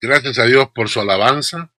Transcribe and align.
Gracias 0.00 0.38
a 0.38 0.44
Dios 0.44 0.68
por 0.72 0.88
su 0.88 1.00
alabanza. 1.00 1.72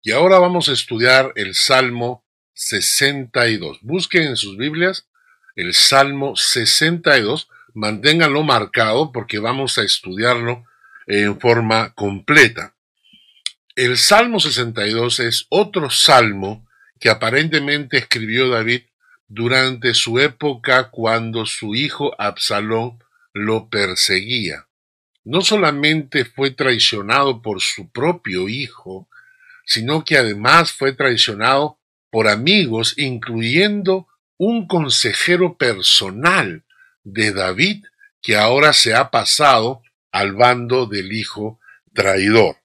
Y 0.00 0.12
ahora 0.12 0.38
vamos 0.38 0.70
a 0.70 0.72
estudiar 0.72 1.32
el 1.36 1.54
Salmo 1.54 2.24
62. 2.54 3.80
Busquen 3.82 4.22
en 4.22 4.36
sus 4.38 4.56
Biblias 4.56 5.08
el 5.56 5.74
Salmo 5.74 6.36
62. 6.36 7.50
Manténganlo 7.74 8.42
marcado 8.44 9.12
porque 9.12 9.38
vamos 9.40 9.76
a 9.76 9.82
estudiarlo 9.82 10.64
en 11.06 11.38
forma 11.38 11.92
completa. 11.92 12.74
El 13.74 13.98
Salmo 13.98 14.40
62 14.40 15.20
es 15.20 15.46
otro 15.50 15.90
salmo 15.90 16.66
que 16.98 17.10
aparentemente 17.10 17.98
escribió 17.98 18.48
David 18.48 18.84
durante 19.28 19.92
su 19.92 20.18
época 20.18 20.90
cuando 20.90 21.44
su 21.44 21.74
hijo 21.74 22.18
Absalón 22.18 23.04
lo 23.34 23.68
perseguía 23.68 24.65
no 25.26 25.42
solamente 25.42 26.24
fue 26.24 26.52
traicionado 26.52 27.42
por 27.42 27.60
su 27.60 27.90
propio 27.90 28.48
hijo, 28.48 29.08
sino 29.64 30.04
que 30.04 30.16
además 30.16 30.70
fue 30.70 30.92
traicionado 30.92 31.80
por 32.10 32.28
amigos, 32.28 32.94
incluyendo 32.96 34.06
un 34.38 34.68
consejero 34.68 35.56
personal 35.56 36.64
de 37.02 37.32
David, 37.32 37.84
que 38.22 38.36
ahora 38.36 38.72
se 38.72 38.94
ha 38.94 39.10
pasado 39.10 39.82
al 40.12 40.32
bando 40.32 40.86
del 40.86 41.12
hijo 41.12 41.58
traidor. 41.92 42.58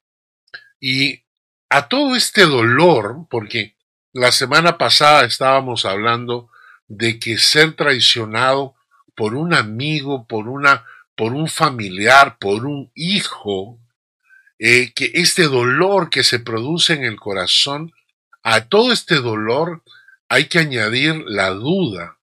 Y 0.80 1.24
a 1.68 1.88
todo 1.88 2.16
este 2.16 2.46
dolor, 2.46 3.26
porque 3.28 3.76
la 4.14 4.32
semana 4.32 4.78
pasada 4.78 5.26
estábamos 5.26 5.86
hablando 5.86 6.52
de 6.88 7.18
que 7.18 7.40
ser 7.40 7.74
traicionado 7.74 8.76
por 9.16 9.34
un 9.34 9.56
amigo, 9.56 10.28
por 10.28 10.48
una 10.48 10.86
por 11.22 11.34
un 11.34 11.48
familiar, 11.48 12.40
por 12.40 12.66
un 12.66 12.92
hijo, 12.96 13.80
eh, 14.58 14.92
que 14.96 15.12
este 15.14 15.44
dolor 15.44 16.10
que 16.10 16.24
se 16.24 16.40
produce 16.40 16.94
en 16.94 17.04
el 17.04 17.20
corazón, 17.20 17.94
a 18.42 18.62
todo 18.70 18.92
este 18.92 19.18
dolor 19.18 19.84
hay 20.30 20.46
que 20.46 20.58
añadir 20.58 21.24
la 21.28 21.52
duda, 21.52 22.18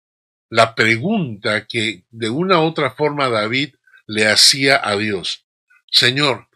la 0.50 0.74
pregunta 0.74 1.68
que 1.68 2.06
de 2.10 2.32
una 2.32 2.60
u 2.60 2.64
otra 2.64 2.90
forma 2.90 3.30
David 3.30 3.76
le 4.08 4.26
hacía 4.26 4.82
a 4.84 4.98
Dios. 4.98 5.46
Señor, 5.92 6.48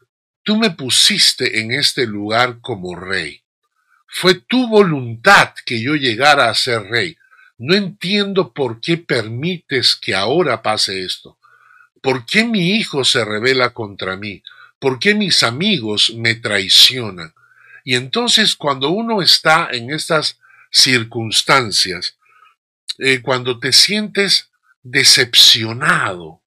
tú 0.41 0.57
me 0.57 0.71
pusiste 0.71 1.59
en 1.59 1.71
este 1.71 2.07
lugar 2.07 2.59
como 2.59 2.95
rey. 2.95 3.43
Fue 4.07 4.33
tu 4.33 4.67
voluntad 4.67 5.53
que 5.63 5.79
yo 5.79 5.93
llegara 5.93 6.49
a 6.49 6.55
ser 6.55 6.81
rey. 6.89 7.15
No 7.59 7.75
entiendo 7.75 8.51
por 8.51 8.81
qué 8.81 8.97
permites 8.97 9.95
que 9.95 10.15
ahora 10.15 10.63
pase 10.63 11.05
esto. 11.05 11.37
¿Por 12.01 12.25
qué 12.25 12.43
mi 12.43 12.71
hijo 12.71 13.05
se 13.05 13.23
revela 13.23 13.73
contra 13.73 14.17
mí? 14.17 14.43
¿Por 14.79 14.97
qué 14.99 15.13
mis 15.13 15.43
amigos 15.43 16.13
me 16.15 16.33
traicionan? 16.33 17.33
Y 17.83 17.95
entonces 17.95 18.55
cuando 18.55 18.89
uno 18.89 19.21
está 19.21 19.69
en 19.71 19.91
estas 19.91 20.39
circunstancias, 20.71 22.17
eh, 22.97 23.21
cuando 23.21 23.59
te 23.59 23.71
sientes 23.71 24.49
decepcionado, 24.81 26.41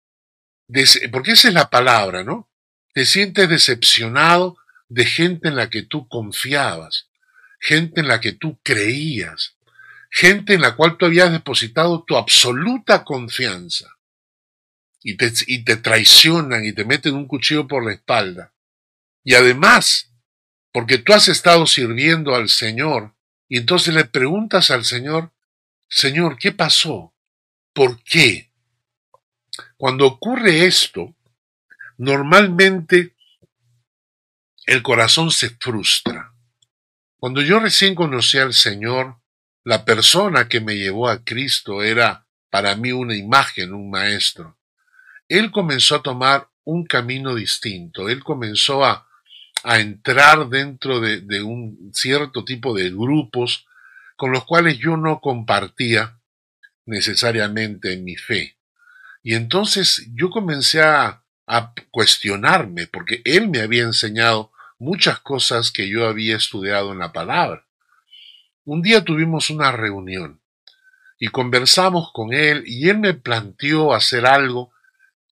porque 1.12 1.32
esa 1.32 1.48
es 1.48 1.54
la 1.54 1.70
palabra, 1.70 2.24
¿no? 2.24 2.48
Te 2.92 3.04
sientes 3.04 3.48
decepcionado 3.48 4.56
de 4.88 5.04
gente 5.04 5.48
en 5.48 5.56
la 5.56 5.70
que 5.70 5.82
tú 5.82 6.08
confiabas, 6.08 7.06
gente 7.60 8.00
en 8.00 8.08
la 8.08 8.20
que 8.20 8.32
tú 8.32 8.58
creías, 8.64 9.54
gente 10.10 10.54
en 10.54 10.62
la 10.62 10.74
cual 10.74 10.96
tú 10.96 11.06
habías 11.06 11.30
depositado 11.30 12.02
tu 12.02 12.16
absoluta 12.16 13.04
confianza 13.04 13.93
y 15.06 15.18
te, 15.18 15.76
traicionan 15.76 16.64
y 16.64 16.72
te 16.72 16.86
meten 16.86 17.14
un 17.14 17.28
cuchillo 17.28 17.68
por 17.68 17.84
la 17.84 17.92
espalda. 17.92 18.54
Y 19.22 19.34
además, 19.34 20.10
porque 20.72 20.96
tú 20.96 21.12
has 21.12 21.28
estado 21.28 21.66
sirviendo 21.66 22.34
al 22.34 22.48
Señor 22.48 23.14
y 23.46 23.58
entonces 23.58 23.94
le 23.94 24.06
preguntas 24.06 24.70
al 24.70 24.86
Señor, 24.86 25.30
Señor, 25.88 26.38
¿qué 26.38 26.52
pasó? 26.52 27.14
¿Por 27.74 28.02
qué? 28.02 28.50
Cuando 29.76 30.06
ocurre 30.06 30.64
esto, 30.64 31.14
normalmente 31.98 33.14
el 34.64 34.82
corazón 34.82 35.30
se 35.30 35.50
frustra. 35.50 36.32
Cuando 37.18 37.42
yo 37.42 37.60
recién 37.60 37.94
conocí 37.94 38.38
al 38.38 38.54
Señor, 38.54 39.20
la 39.64 39.84
persona 39.84 40.48
que 40.48 40.60
me 40.60 40.76
llevó 40.76 41.10
a 41.10 41.22
Cristo 41.22 41.82
era 41.82 42.26
para 42.48 42.74
mí 42.74 42.92
una 42.92 43.14
imagen, 43.14 43.74
un 43.74 43.90
maestro 43.90 44.58
él 45.28 45.50
comenzó 45.50 45.96
a 45.96 46.02
tomar 46.02 46.48
un 46.64 46.84
camino 46.84 47.34
distinto, 47.34 48.08
él 48.08 48.22
comenzó 48.22 48.84
a, 48.84 49.06
a 49.62 49.80
entrar 49.80 50.48
dentro 50.48 51.00
de, 51.00 51.20
de 51.20 51.42
un 51.42 51.90
cierto 51.94 52.44
tipo 52.44 52.74
de 52.74 52.90
grupos 52.90 53.66
con 54.16 54.30
los 54.32 54.44
cuales 54.44 54.78
yo 54.78 54.96
no 54.96 55.20
compartía 55.20 56.18
necesariamente 56.86 57.96
mi 57.96 58.16
fe. 58.16 58.56
Y 59.22 59.34
entonces 59.34 60.06
yo 60.14 60.30
comencé 60.30 60.82
a, 60.82 61.22
a, 61.46 61.72
cuestionarme, 61.90 62.86
porque 62.86 63.22
él 63.24 63.48
me 63.48 63.60
había 63.60 63.84
enseñado 63.84 64.52
muchas 64.78 65.18
cosas 65.20 65.70
que 65.70 65.88
yo 65.88 66.06
había 66.06 66.36
estudiado 66.36 66.92
en 66.92 66.98
la 66.98 67.12
palabra. 67.12 67.66
Un 68.64 68.82
día 68.82 69.02
tuvimos 69.02 69.50
una 69.50 69.72
reunión 69.72 70.40
y 71.18 71.28
conversamos 71.28 72.12
con 72.12 72.34
él 72.34 72.64
y 72.66 72.88
él 72.90 72.98
me 72.98 73.14
planteó 73.14 73.94
hacer 73.94 74.26
algo 74.26 74.73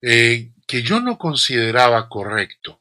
eh, 0.01 0.51
que 0.67 0.81
yo 0.83 0.99
no 0.99 1.17
consideraba 1.17 2.09
correcto. 2.09 2.79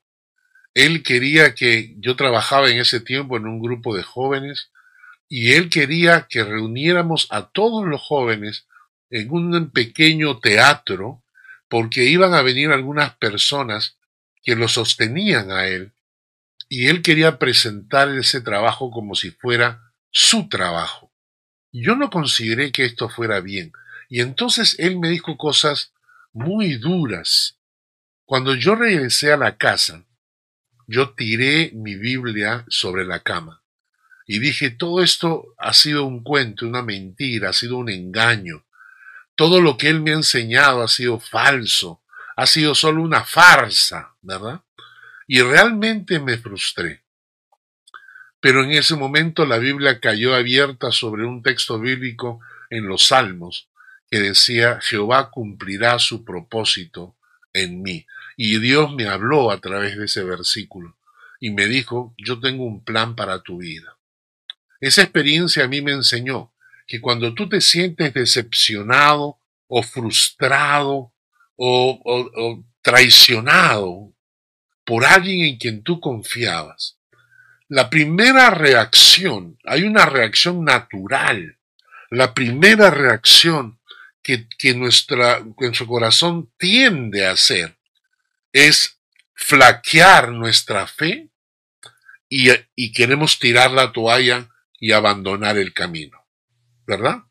Él 0.74 1.02
quería 1.02 1.54
que 1.54 1.94
yo 1.98 2.16
trabajaba 2.16 2.70
en 2.70 2.78
ese 2.78 3.00
tiempo 3.00 3.36
en 3.36 3.46
un 3.46 3.60
grupo 3.60 3.96
de 3.96 4.02
jóvenes 4.02 4.70
y 5.28 5.52
él 5.52 5.70
quería 5.70 6.26
que 6.28 6.44
reuniéramos 6.44 7.26
a 7.30 7.48
todos 7.48 7.86
los 7.86 8.00
jóvenes 8.00 8.66
en 9.10 9.30
un 9.30 9.70
pequeño 9.70 10.38
teatro 10.38 11.22
porque 11.68 12.04
iban 12.04 12.34
a 12.34 12.42
venir 12.42 12.70
algunas 12.70 13.14
personas 13.16 13.96
que 14.42 14.54
lo 14.54 14.68
sostenían 14.68 15.50
a 15.50 15.66
él 15.66 15.92
y 16.68 16.88
él 16.88 17.02
quería 17.02 17.38
presentar 17.38 18.08
ese 18.10 18.40
trabajo 18.40 18.90
como 18.90 19.14
si 19.14 19.30
fuera 19.30 19.92
su 20.10 20.48
trabajo. 20.48 21.10
Yo 21.72 21.96
no 21.96 22.10
consideré 22.10 22.70
que 22.72 22.84
esto 22.84 23.08
fuera 23.08 23.40
bien 23.40 23.72
y 24.08 24.20
entonces 24.20 24.76
él 24.78 24.98
me 24.98 25.08
dijo 25.08 25.36
cosas 25.36 25.92
muy 26.32 26.74
duras. 26.74 27.58
Cuando 28.24 28.54
yo 28.54 28.74
regresé 28.74 29.32
a 29.32 29.36
la 29.36 29.56
casa, 29.56 30.04
yo 30.86 31.14
tiré 31.14 31.70
mi 31.74 31.96
Biblia 31.96 32.64
sobre 32.68 33.04
la 33.04 33.20
cama 33.20 33.62
y 34.26 34.38
dije, 34.38 34.70
todo 34.70 35.02
esto 35.02 35.54
ha 35.56 35.72
sido 35.72 36.04
un 36.04 36.22
cuento, 36.22 36.66
una 36.66 36.82
mentira, 36.82 37.50
ha 37.50 37.52
sido 37.54 37.78
un 37.78 37.88
engaño. 37.88 38.66
Todo 39.34 39.62
lo 39.62 39.78
que 39.78 39.88
él 39.88 40.00
me 40.00 40.10
ha 40.10 40.14
enseñado 40.14 40.82
ha 40.82 40.88
sido 40.88 41.18
falso, 41.18 42.02
ha 42.36 42.46
sido 42.46 42.74
solo 42.74 43.02
una 43.02 43.24
farsa, 43.24 44.14
¿verdad? 44.20 44.60
Y 45.26 45.40
realmente 45.40 46.20
me 46.20 46.36
frustré. 46.36 47.02
Pero 48.40 48.62
en 48.62 48.72
ese 48.72 48.96
momento 48.96 49.46
la 49.46 49.58
Biblia 49.58 49.98
cayó 49.98 50.34
abierta 50.34 50.92
sobre 50.92 51.24
un 51.24 51.42
texto 51.42 51.80
bíblico 51.80 52.40
en 52.68 52.86
los 52.86 53.06
Salmos 53.06 53.68
que 54.10 54.20
decía, 54.20 54.80
Jehová 54.80 55.30
cumplirá 55.30 55.98
su 55.98 56.24
propósito 56.24 57.16
en 57.52 57.82
mí. 57.82 58.06
Y 58.36 58.58
Dios 58.58 58.94
me 58.94 59.06
habló 59.06 59.50
a 59.50 59.60
través 59.60 59.96
de 59.98 60.06
ese 60.06 60.24
versículo 60.24 60.96
y 61.40 61.50
me 61.50 61.66
dijo, 61.66 62.14
yo 62.18 62.40
tengo 62.40 62.64
un 62.64 62.84
plan 62.84 63.14
para 63.14 63.42
tu 63.42 63.58
vida. 63.58 63.96
Esa 64.80 65.02
experiencia 65.02 65.64
a 65.64 65.68
mí 65.68 65.82
me 65.82 65.92
enseñó 65.92 66.52
que 66.86 67.00
cuando 67.00 67.34
tú 67.34 67.48
te 67.48 67.60
sientes 67.60 68.14
decepcionado 68.14 69.38
o 69.66 69.82
frustrado 69.82 71.12
o, 71.56 72.00
o 72.04 72.64
traicionado 72.80 74.12
por 74.84 75.04
alguien 75.04 75.44
en 75.44 75.58
quien 75.58 75.82
tú 75.82 76.00
confiabas, 76.00 76.98
la 77.68 77.90
primera 77.90 78.48
reacción, 78.50 79.58
hay 79.64 79.82
una 79.82 80.06
reacción 80.06 80.64
natural, 80.64 81.58
la 82.08 82.32
primera 82.32 82.90
reacción 82.90 83.77
que, 84.58 84.74
nuestro 84.74 85.86
corazón 85.86 86.50
tiende 86.58 87.26
a 87.26 87.32
hacer 87.32 87.78
es 88.52 88.98
flaquear 89.34 90.32
nuestra 90.32 90.86
fe 90.86 91.30
y, 92.28 92.50
y 92.74 92.92
queremos 92.92 93.38
tirar 93.38 93.70
la 93.70 93.92
toalla 93.92 94.48
y 94.78 94.92
abandonar 94.92 95.56
el 95.56 95.72
camino, 95.72 96.26
¿verdad? 96.86 97.22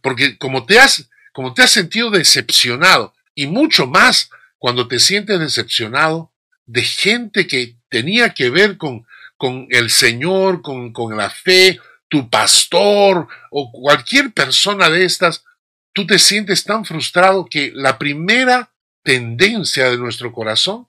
Porque 0.00 0.38
como 0.38 0.64
te 0.64 0.78
has, 0.78 1.10
como 1.32 1.54
te 1.54 1.62
has 1.62 1.70
sentido 1.70 2.10
decepcionado 2.10 3.14
y 3.34 3.46
mucho 3.46 3.86
más 3.86 4.30
cuando 4.58 4.86
te 4.86 5.00
sientes 5.00 5.40
decepcionado 5.40 6.32
de 6.66 6.82
gente 6.82 7.46
que 7.46 7.76
tenía 7.88 8.30
que 8.30 8.50
ver 8.50 8.78
con, 8.78 9.06
con 9.36 9.66
el 9.70 9.90
Señor, 9.90 10.62
con, 10.62 10.92
con 10.92 11.16
la 11.16 11.30
fe, 11.30 11.80
tu 12.08 12.30
pastor 12.30 13.26
o 13.50 13.72
cualquier 13.72 14.32
persona 14.32 14.88
de 14.88 15.04
estas, 15.04 15.44
tú 15.94 16.06
te 16.06 16.18
sientes 16.18 16.64
tan 16.64 16.84
frustrado 16.84 17.46
que 17.46 17.72
la 17.74 17.98
primera 17.98 18.74
tendencia 19.02 19.90
de 19.90 19.96
nuestro 19.96 20.32
corazón 20.32 20.88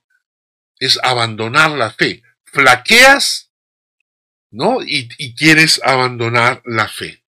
es 0.80 1.00
abandonar 1.04 1.72
la 1.72 1.92
fe, 1.92 2.24
flaqueas, 2.44 3.52
¿no? 4.52 4.81
Y, 4.81 5.10
y 5.18 5.36
quieres 5.36 5.80
abandonar 5.84 6.62
la 6.66 6.90
fe. 6.90 7.24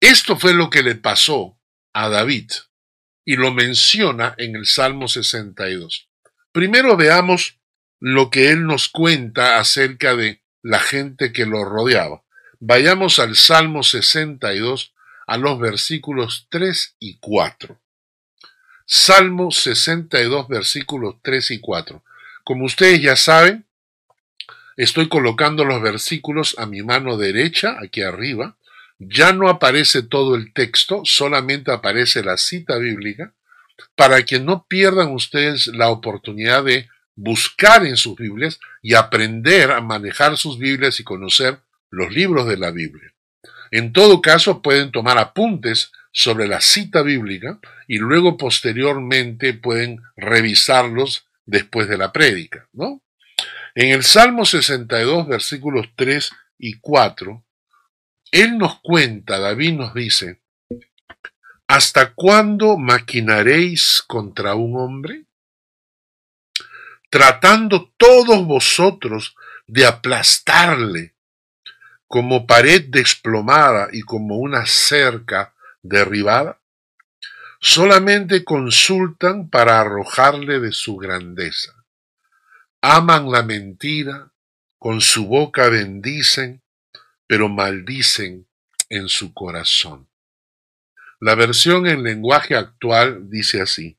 Esto 0.00 0.36
fue 0.36 0.54
lo 0.54 0.70
que 0.70 0.82
le 0.82 0.94
pasó 0.94 1.58
a 1.92 2.08
David 2.08 2.50
y 3.24 3.36
lo 3.36 3.52
menciona 3.52 4.34
en 4.38 4.56
el 4.56 4.66
Salmo 4.66 5.06
62. 5.06 6.08
Primero 6.52 6.96
veamos 6.96 7.58
lo 8.00 8.30
que 8.30 8.48
él 8.48 8.66
nos 8.66 8.88
cuenta 8.88 9.58
acerca 9.58 10.16
de 10.16 10.42
la 10.62 10.80
gente 10.80 11.32
que 11.32 11.44
lo 11.44 11.64
rodeaba. 11.64 12.24
Vayamos 12.58 13.18
al 13.18 13.36
Salmo 13.36 13.82
62 13.82 14.94
a 15.30 15.36
los 15.36 15.60
versículos 15.60 16.48
3 16.50 16.96
y 16.98 17.18
4. 17.20 17.80
Salmo 18.84 19.52
62 19.52 20.48
versículos 20.48 21.18
3 21.22 21.52
y 21.52 21.60
4. 21.60 22.02
Como 22.42 22.64
ustedes 22.64 23.00
ya 23.00 23.14
saben, 23.14 23.64
estoy 24.76 25.08
colocando 25.08 25.64
los 25.64 25.80
versículos 25.80 26.56
a 26.58 26.66
mi 26.66 26.82
mano 26.82 27.16
derecha, 27.16 27.76
aquí 27.80 28.02
arriba. 28.02 28.56
Ya 28.98 29.32
no 29.32 29.48
aparece 29.48 30.02
todo 30.02 30.34
el 30.34 30.52
texto, 30.52 31.02
solamente 31.04 31.70
aparece 31.70 32.24
la 32.24 32.36
cita 32.36 32.78
bíblica, 32.78 33.32
para 33.94 34.24
que 34.24 34.40
no 34.40 34.66
pierdan 34.66 35.12
ustedes 35.12 35.68
la 35.68 35.90
oportunidad 35.90 36.64
de 36.64 36.88
buscar 37.14 37.86
en 37.86 37.96
sus 37.96 38.16
Biblias 38.16 38.58
y 38.82 38.94
aprender 38.94 39.70
a 39.70 39.80
manejar 39.80 40.36
sus 40.36 40.58
Biblias 40.58 40.98
y 40.98 41.04
conocer 41.04 41.60
los 41.88 42.10
libros 42.10 42.48
de 42.48 42.56
la 42.56 42.72
Biblia. 42.72 43.09
En 43.70 43.92
todo 43.92 44.20
caso, 44.20 44.62
pueden 44.62 44.90
tomar 44.90 45.18
apuntes 45.18 45.92
sobre 46.12 46.48
la 46.48 46.60
cita 46.60 47.02
bíblica 47.02 47.60
y 47.86 47.98
luego 47.98 48.36
posteriormente 48.36 49.54
pueden 49.54 50.02
revisarlos 50.16 51.26
después 51.46 51.88
de 51.88 51.98
la 51.98 52.12
prédica, 52.12 52.68
¿no? 52.72 53.02
En 53.74 53.90
el 53.90 54.02
Salmo 54.02 54.44
62, 54.44 55.28
versículos 55.28 55.86
3 55.94 56.30
y 56.58 56.80
4, 56.80 57.44
él 58.32 58.58
nos 58.58 58.80
cuenta, 58.80 59.38
David 59.38 59.74
nos 59.74 59.94
dice, 59.94 60.40
¿hasta 61.68 62.12
cuándo 62.14 62.76
maquinaréis 62.76 64.02
contra 64.06 64.54
un 64.54 64.76
hombre? 64.76 65.24
Tratando 67.08 67.92
todos 67.96 68.44
vosotros 68.44 69.36
de 69.66 69.86
aplastarle 69.86 71.14
como 72.10 72.44
pared 72.44 72.86
desplomada 72.88 73.88
y 73.92 74.00
como 74.00 74.38
una 74.38 74.66
cerca 74.66 75.54
derribada? 75.80 76.60
Solamente 77.60 78.42
consultan 78.42 79.48
para 79.48 79.80
arrojarle 79.80 80.58
de 80.58 80.72
su 80.72 80.96
grandeza. 80.96 81.72
Aman 82.80 83.30
la 83.30 83.44
mentira, 83.44 84.32
con 84.76 85.00
su 85.00 85.28
boca 85.28 85.68
bendicen, 85.68 86.64
pero 87.28 87.48
maldicen 87.48 88.48
en 88.88 89.08
su 89.08 89.32
corazón. 89.32 90.08
La 91.20 91.36
versión 91.36 91.86
en 91.86 92.02
lenguaje 92.02 92.56
actual 92.56 93.30
dice 93.30 93.60
así. 93.60 93.96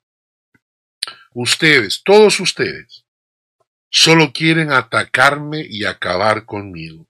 Ustedes, 1.34 2.04
todos 2.04 2.42
ustedes, 2.42 3.06
solo 3.90 4.34
quieren 4.34 4.74
atacarme 4.74 5.66
y 5.66 5.86
acabar 5.86 6.46
conmigo. 6.46 7.08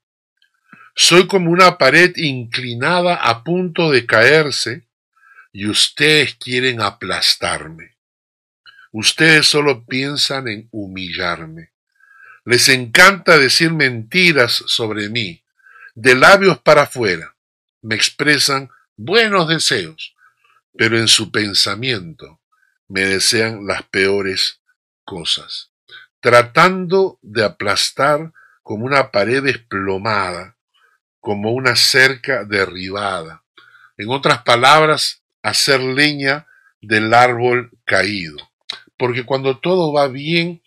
Soy 0.94 1.26
como 1.26 1.50
una 1.50 1.78
pared 1.78 2.14
inclinada 2.16 3.14
a 3.16 3.42
punto 3.42 3.90
de 3.90 4.04
caerse 4.04 4.86
y 5.50 5.66
ustedes 5.66 6.34
quieren 6.34 6.82
aplastarme. 6.82 7.96
Ustedes 8.90 9.46
solo 9.46 9.86
piensan 9.86 10.48
en 10.48 10.68
humillarme. 10.70 11.72
Les 12.44 12.68
encanta 12.68 13.38
decir 13.38 13.72
mentiras 13.72 14.64
sobre 14.66 15.08
mí. 15.08 15.42
De 15.94 16.14
labios 16.14 16.58
para 16.58 16.82
afuera 16.82 17.34
me 17.80 17.94
expresan 17.94 18.70
buenos 18.96 19.48
deseos, 19.48 20.14
pero 20.76 20.98
en 20.98 21.08
su 21.08 21.32
pensamiento 21.32 22.40
me 22.88 23.00
desean 23.00 23.66
las 23.66 23.82
peores 23.84 24.60
cosas, 25.04 25.70
tratando 26.20 27.18
de 27.22 27.44
aplastar 27.44 28.32
como 28.62 28.84
una 28.84 29.10
pared 29.10 29.42
desplomada 29.42 30.56
como 31.22 31.52
una 31.52 31.76
cerca 31.76 32.44
derribada. 32.44 33.44
En 33.96 34.10
otras 34.10 34.42
palabras, 34.42 35.22
hacer 35.40 35.80
leña 35.80 36.48
del 36.80 37.14
árbol 37.14 37.70
caído. 37.84 38.36
Porque 38.96 39.24
cuando 39.24 39.58
todo 39.58 39.92
va 39.92 40.08
bien, 40.08 40.62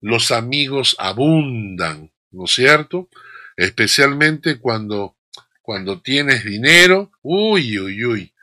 los 0.00 0.32
amigos 0.32 0.96
abundan, 0.98 2.10
¿no 2.32 2.46
es 2.46 2.50
cierto? 2.50 3.08
Especialmente 3.56 4.58
cuando, 4.58 5.16
cuando 5.62 6.00
tienes 6.00 6.44
dinero, 6.44 7.12
uy, 7.22 7.78
uy, 7.78 8.04
uy, 8.04 8.34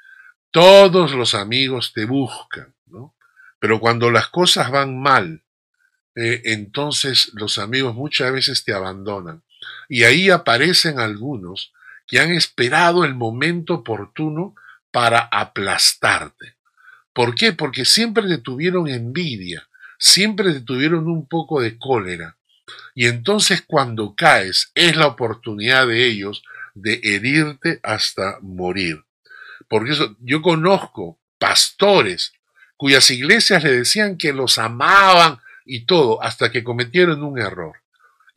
todos 0.52 1.12
los 1.12 1.36
amigos 1.36 1.92
te 1.94 2.06
buscan, 2.06 2.74
¿no? 2.86 3.14
Pero 3.60 3.82
cuando 3.82 4.10
las 4.10 4.30
cosas 4.30 4.72
van 4.72 5.02
mal, 5.02 5.44
eh, 6.16 6.44
entonces 6.46 7.32
los 7.34 7.58
amigos 7.58 7.94
muchas 7.94 8.32
veces 8.32 8.64
te 8.64 8.74
abandonan. 8.74 9.44
Y 9.90 10.04
ahí 10.04 10.30
aparecen 10.30 11.00
algunos 11.00 11.74
que 12.08 12.20
han 12.20 12.32
esperado 12.32 13.04
el 13.04 13.16
momento 13.16 13.76
oportuno 13.76 14.56
para 14.92 15.20
aplastarte. 15.32 16.56
¿Por 17.14 17.36
qué? 17.36 17.54
Porque 17.54 17.86
siempre 17.86 18.28
te 18.28 18.38
tuvieron 18.38 18.88
envidia, 18.88 19.68
siempre 19.98 20.54
te 20.54 20.62
tuvieron 20.62 21.08
un 21.08 21.28
poco 21.28 21.62
de 21.62 21.78
cólera. 21.78 22.38
Y 22.96 23.08
entonces 23.08 23.64
cuando 23.66 24.16
caes 24.16 24.72
es 24.76 24.96
la 24.96 25.08
oportunidad 25.08 25.88
de 25.88 26.06
ellos 26.06 26.44
de 26.74 27.00
herirte 27.04 27.80
hasta 27.84 28.40
morir. 28.42 29.04
Porque 29.68 29.92
eso, 29.92 30.16
yo 30.20 30.42
conozco 30.42 31.20
pastores 31.40 32.34
cuyas 32.78 33.10
iglesias 33.10 33.64
le 33.64 33.72
decían 33.72 34.18
que 34.18 34.32
los 34.34 34.58
amaban 34.58 35.40
y 35.66 35.86
todo, 35.86 36.24
hasta 36.24 36.52
que 36.52 36.64
cometieron 36.64 37.24
un 37.24 37.40
error. 37.40 37.78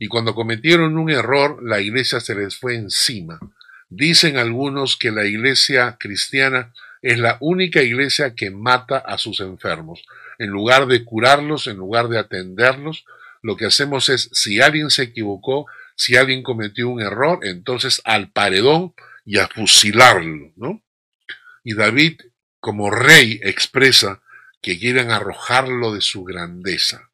Y 0.01 0.07
cuando 0.07 0.33
cometieron 0.33 0.97
un 0.97 1.11
error, 1.11 1.61
la 1.61 1.79
iglesia 1.79 2.19
se 2.19 2.33
les 2.33 2.57
fue 2.57 2.73
encima. 2.73 3.39
Dicen 3.87 4.35
algunos 4.37 4.97
que 4.97 5.11
la 5.11 5.25
iglesia 5.25 5.97
cristiana 5.99 6.73
es 7.03 7.19
la 7.19 7.37
única 7.39 7.83
iglesia 7.83 8.33
que 8.33 8.49
mata 8.49 8.97
a 8.97 9.19
sus 9.19 9.41
enfermos. 9.41 10.03
En 10.39 10.49
lugar 10.49 10.87
de 10.87 11.05
curarlos, 11.05 11.67
en 11.67 11.77
lugar 11.77 12.07
de 12.07 12.17
atenderlos, 12.17 13.05
lo 13.43 13.55
que 13.55 13.67
hacemos 13.67 14.09
es, 14.09 14.31
si 14.33 14.59
alguien 14.59 14.89
se 14.89 15.03
equivocó, 15.03 15.67
si 15.95 16.15
alguien 16.15 16.41
cometió 16.41 16.89
un 16.89 16.99
error, 16.99 17.41
entonces 17.43 18.01
al 18.03 18.31
paredón 18.31 18.95
y 19.23 19.37
a 19.37 19.49
fusilarlo, 19.49 20.51
¿no? 20.55 20.81
Y 21.63 21.75
David, 21.75 22.21
como 22.59 22.89
rey, 22.89 23.39
expresa 23.43 24.23
que 24.63 24.79
quieren 24.79 25.11
arrojarlo 25.11 25.93
de 25.93 26.01
su 26.01 26.23
grandeza. 26.23 27.11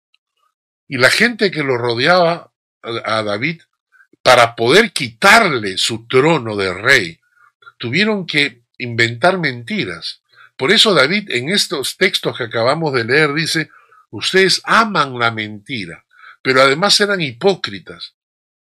Y 0.87 0.99
la 0.99 1.09
gente 1.09 1.51
que 1.51 1.63
lo 1.63 1.77
rodeaba 1.77 2.53
a 3.05 3.23
David 3.23 3.61
para 4.23 4.55
poder 4.55 4.91
quitarle 4.91 5.77
su 5.77 6.07
trono 6.07 6.55
de 6.55 6.73
rey. 6.73 7.19
Tuvieron 7.77 8.25
que 8.25 8.63
inventar 8.77 9.37
mentiras. 9.37 10.21
Por 10.57 10.71
eso 10.71 10.93
David 10.93 11.31
en 11.31 11.49
estos 11.49 11.97
textos 11.97 12.37
que 12.37 12.45
acabamos 12.45 12.93
de 12.93 13.05
leer 13.05 13.33
dice, 13.33 13.69
ustedes 14.09 14.61
aman 14.65 15.17
la 15.17 15.31
mentira, 15.31 16.05
pero 16.41 16.61
además 16.61 16.99
eran 16.99 17.21
hipócritas, 17.21 18.15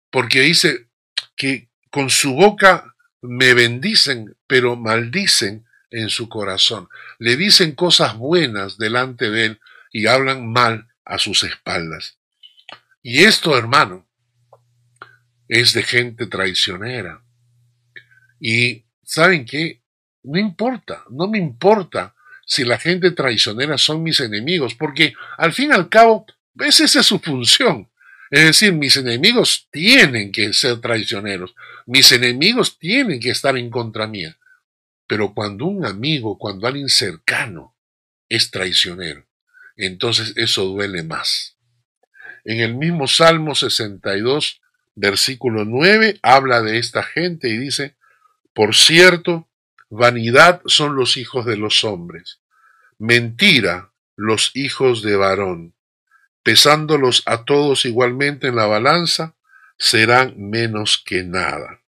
porque 0.09 0.41
dice 0.41 0.87
que 1.35 1.69
con 1.89 2.09
su 2.09 2.33
boca 2.33 2.95
me 3.21 3.53
bendicen, 3.53 4.35
pero 4.47 4.75
maldicen 4.75 5.65
en 5.91 6.09
su 6.09 6.29
corazón. 6.29 6.87
Le 7.19 7.35
dicen 7.35 7.73
cosas 7.73 8.17
buenas 8.17 8.77
delante 8.77 9.29
de 9.29 9.45
él 9.45 9.61
y 9.91 10.07
hablan 10.07 10.51
mal 10.51 10.87
a 11.05 11.17
sus 11.19 11.43
espaldas. 11.43 12.17
Y 13.03 13.23
esto, 13.25 13.57
hermano, 13.57 14.07
es 15.51 15.73
de 15.73 15.83
gente 15.83 16.27
traicionera. 16.27 17.21
Y 18.39 18.85
¿saben 19.03 19.43
qué? 19.43 19.83
No 20.23 20.39
importa, 20.39 21.03
no 21.09 21.27
me 21.27 21.39
importa 21.39 22.15
si 22.45 22.63
la 22.63 22.77
gente 22.77 23.11
traicionera 23.11 23.77
son 23.77 24.01
mis 24.01 24.21
enemigos, 24.21 24.75
porque 24.75 25.13
al 25.37 25.51
fin 25.51 25.71
y 25.71 25.73
al 25.73 25.89
cabo, 25.89 26.25
esa 26.57 26.85
es 26.85 27.05
su 27.05 27.19
función. 27.19 27.89
Es 28.29 28.45
decir, 28.45 28.71
mis 28.71 28.95
enemigos 28.95 29.67
tienen 29.69 30.31
que 30.31 30.53
ser 30.53 30.79
traicioneros, 30.79 31.53
mis 31.85 32.09
enemigos 32.13 32.79
tienen 32.79 33.19
que 33.19 33.31
estar 33.31 33.57
en 33.57 33.69
contra 33.69 34.07
mía. 34.07 34.37
Pero 35.05 35.33
cuando 35.33 35.65
un 35.65 35.85
amigo, 35.85 36.37
cuando 36.37 36.65
alguien 36.65 36.87
cercano 36.87 37.75
es 38.29 38.51
traicionero, 38.51 39.27
entonces 39.75 40.31
eso 40.37 40.63
duele 40.63 41.03
más. 41.03 41.57
En 42.45 42.61
el 42.61 42.73
mismo 42.75 43.05
Salmo 43.09 43.53
62, 43.53 44.60
versículo 44.95 45.65
9 45.65 46.19
habla 46.21 46.61
de 46.61 46.77
esta 46.77 47.03
gente 47.03 47.49
y 47.49 47.57
dice, 47.57 47.95
por 48.53 48.75
cierto, 48.75 49.47
vanidad 49.89 50.61
son 50.65 50.95
los 50.95 51.17
hijos 51.17 51.45
de 51.45 51.57
los 51.57 51.83
hombres, 51.83 52.41
mentira 52.97 53.91
los 54.15 54.51
hijos 54.55 55.01
de 55.01 55.15
varón, 55.15 55.73
pesándolos 56.43 57.23
a 57.25 57.45
todos 57.45 57.85
igualmente 57.85 58.47
en 58.47 58.55
la 58.55 58.65
balanza, 58.65 59.35
serán 59.77 60.35
menos 60.37 61.01
que 61.03 61.23
nada. 61.23 61.81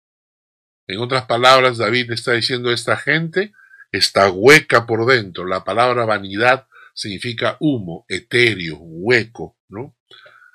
En 0.87 0.99
otras 0.99 1.25
palabras, 1.25 1.77
David 1.77 2.11
está 2.11 2.33
diciendo 2.33 2.71
esta 2.71 2.97
gente 2.97 3.53
está 3.93 4.29
hueca 4.29 4.85
por 4.85 5.05
dentro. 5.05 5.45
La 5.45 5.63
palabra 5.63 6.03
vanidad 6.03 6.67
significa 6.93 7.55
humo, 7.59 8.05
etéreo, 8.09 8.77
hueco, 8.79 9.55
¿no? 9.69 9.95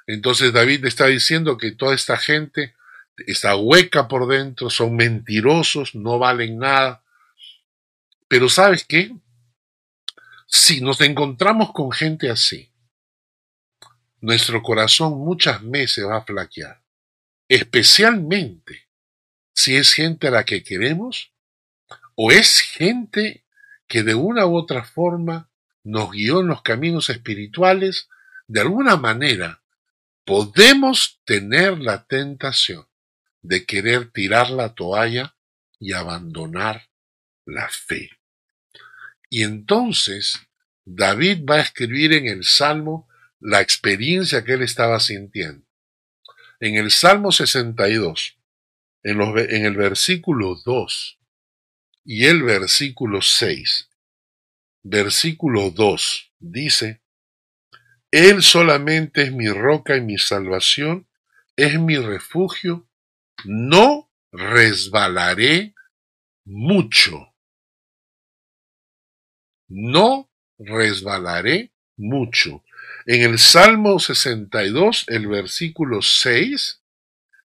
Entonces 0.09 0.55
David 0.55 0.87
está 0.87 1.07
diciendo 1.07 1.59
que 1.59 1.71
toda 1.71 1.95
esta 1.95 2.17
gente 2.17 2.75
está 3.27 3.55
hueca 3.57 4.09
por 4.09 4.27
dentro, 4.27 4.71
son 4.71 4.97
mentirosos, 4.97 5.95
no 5.95 6.19
valen 6.19 6.59
nada. 6.59 7.05
Pero 8.27 8.49
¿sabes 8.49 8.85
qué? 8.85 9.15
Si 10.47 10.81
nos 10.81 10.99
encontramos 11.03 11.73
con 11.73 11.93
gente 11.93 12.31
así, 12.31 12.73
nuestro 14.23 14.63
corazón 14.63 15.19
muchas 15.19 15.61
veces 15.69 16.07
va 16.07 16.17
a 16.17 16.25
flaquear, 16.25 16.83
especialmente 17.47 18.89
si 19.53 19.77
es 19.77 19.93
gente 19.93 20.29
a 20.29 20.31
la 20.31 20.45
que 20.45 20.63
queremos 20.63 21.33
o 22.15 22.33
es 22.33 22.61
gente 22.61 23.45
que 23.87 24.03
de 24.03 24.15
una 24.15 24.47
u 24.47 24.57
otra 24.57 24.85
forma 24.85 25.51
nos 25.85 26.13
guió 26.13 26.41
en 26.41 26.47
los 26.47 26.63
caminos 26.63 27.11
espirituales, 27.11 28.09
de 28.47 28.63
alguna 28.63 28.97
manera 28.97 29.61
podemos 30.29 31.23
tener 31.25 31.79
la 31.79 32.05
tentación 32.05 32.87
de 33.41 33.65
querer 33.65 34.13
tirar 34.13 34.51
la 34.51 34.75
toalla 34.75 35.35
y 35.81 35.95
abandonar 35.95 36.91
la 37.47 37.67
fe. 37.71 38.11
Y 39.31 39.43
entonces 39.43 40.39
David 40.85 41.47
va 41.49 41.55
a 41.55 41.61
escribir 41.63 42.13
en 42.13 42.27
el 42.27 42.45
Salmo 42.45 43.09
la 43.41 43.63
experiencia 43.63 44.45
que 44.45 44.53
él 44.53 44.63
estaba 44.63 45.01
sintiendo. 45.01 45.67
En 46.61 46.75
el 46.75 46.91
Salmo 46.91 47.33
62, 47.33 48.39
en, 49.05 49.65
el 49.65 49.77
versículo 49.77 50.61
2 50.63 51.21
y 52.05 52.27
el 52.27 52.43
versículo 52.43 53.23
6, 53.23 53.89
versículo 54.83 55.71
2 55.71 56.35
dice, 56.39 57.01
Él 58.11 58.43
solamente 58.43 59.23
es 59.23 59.33
mi 59.33 59.49
roca 59.49 59.97
y 59.97 60.01
mi 60.01 60.17
salvación, 60.17 61.07
es 61.57 61.79
mi 61.79 61.97
refugio, 61.99 62.89
no 63.45 64.11
resbalaré 64.33 65.75
mucho. 66.45 67.35
No 69.69 70.31
resbalaré 70.59 71.73
mucho. 71.97 72.65
En 73.05 73.23
el 73.23 73.39
Salmo 73.39 73.99
62, 73.99 75.05
el 75.09 75.27
versículo 75.27 76.01
6, 76.01 76.83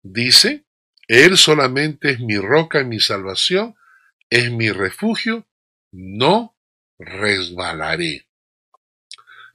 dice, 0.02 0.66
Él 1.08 1.38
solamente 1.38 2.12
es 2.12 2.20
mi 2.20 2.38
roca 2.38 2.82
y 2.82 2.86
mi 2.86 3.00
salvación, 3.00 3.76
es 4.30 4.52
mi 4.52 4.72
refugio, 4.72 5.48
no 5.92 6.56
resbalaré. 6.98 8.27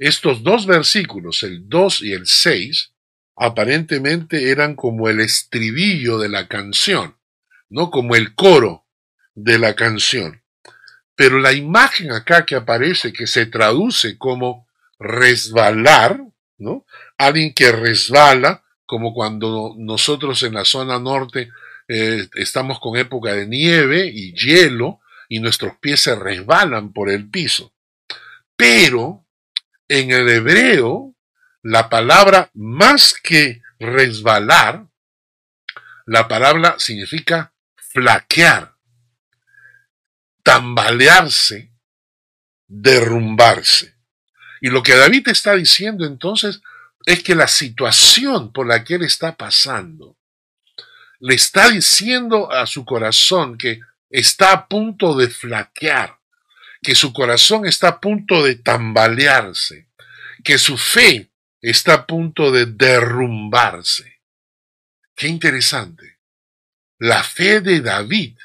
Estos 0.04 0.42
dos 0.42 0.66
versículos, 0.66 1.44
el 1.44 1.68
2 1.68 2.02
y 2.02 2.12
el 2.12 2.26
6, 2.26 2.92
aparentemente 3.36 4.50
eran 4.50 4.74
como 4.74 5.08
el 5.08 5.20
estribillo 5.20 6.18
de 6.18 6.28
la 6.28 6.48
canción, 6.48 7.16
no 7.70 7.88
como 7.92 8.16
el 8.16 8.34
coro 8.34 8.84
de 9.36 9.60
la 9.60 9.76
canción. 9.76 10.42
Pero 11.14 11.38
la 11.38 11.52
imagen 11.52 12.10
acá 12.10 12.44
que 12.44 12.56
aparece, 12.56 13.12
que 13.12 13.28
se 13.28 13.46
traduce 13.46 14.18
como 14.18 14.66
resbalar, 14.98 16.20
¿no? 16.58 16.84
Alguien 17.16 17.54
que 17.54 17.70
resbala, 17.70 18.64
como 18.86 19.14
cuando 19.14 19.76
nosotros 19.78 20.42
en 20.42 20.54
la 20.54 20.64
zona 20.64 20.98
norte 20.98 21.48
eh, 21.86 22.26
estamos 22.34 22.80
con 22.80 22.96
época 22.96 23.36
de 23.36 23.46
nieve 23.46 24.10
y 24.12 24.32
hielo 24.32 24.98
y 25.28 25.38
nuestros 25.38 25.76
pies 25.76 26.00
se 26.00 26.16
resbalan 26.16 26.92
por 26.92 27.08
el 27.08 27.30
piso. 27.30 27.72
Pero 28.56 29.21
en 29.88 30.10
el 30.10 30.28
hebreo, 30.28 31.14
la 31.62 31.88
palabra 31.88 32.50
más 32.54 33.14
que 33.14 33.62
resbalar, 33.78 34.86
la 36.06 36.28
palabra 36.28 36.76
significa 36.78 37.52
flaquear, 37.76 38.74
tambalearse, 40.42 41.72
derrumbarse. 42.66 43.96
Y 44.60 44.68
lo 44.68 44.82
que 44.82 44.96
David 44.96 45.28
está 45.28 45.54
diciendo 45.54 46.04
entonces 46.04 46.62
es 47.04 47.22
que 47.22 47.34
la 47.34 47.48
situación 47.48 48.52
por 48.52 48.66
la 48.66 48.84
que 48.84 48.94
él 48.94 49.02
está 49.02 49.36
pasando 49.36 50.16
le 51.20 51.34
está 51.34 51.70
diciendo 51.70 52.50
a 52.50 52.66
su 52.66 52.84
corazón 52.84 53.56
que 53.56 53.80
está 54.10 54.52
a 54.52 54.66
punto 54.66 55.16
de 55.16 55.28
flaquear, 55.28 56.18
que 56.82 56.94
su 56.96 57.12
corazón 57.12 57.66
está 57.66 57.88
a 57.88 58.00
punto 58.00 58.42
de 58.42 58.56
tambalearse, 58.56 59.88
que 60.42 60.58
su 60.58 60.76
fe 60.76 61.30
está 61.60 61.94
a 61.94 62.06
punto 62.06 62.50
de 62.50 62.66
derrumbarse. 62.66 64.20
Qué 65.14 65.28
interesante. 65.28 66.18
La 66.98 67.22
fe 67.22 67.60
de 67.60 67.80
David 67.80 68.36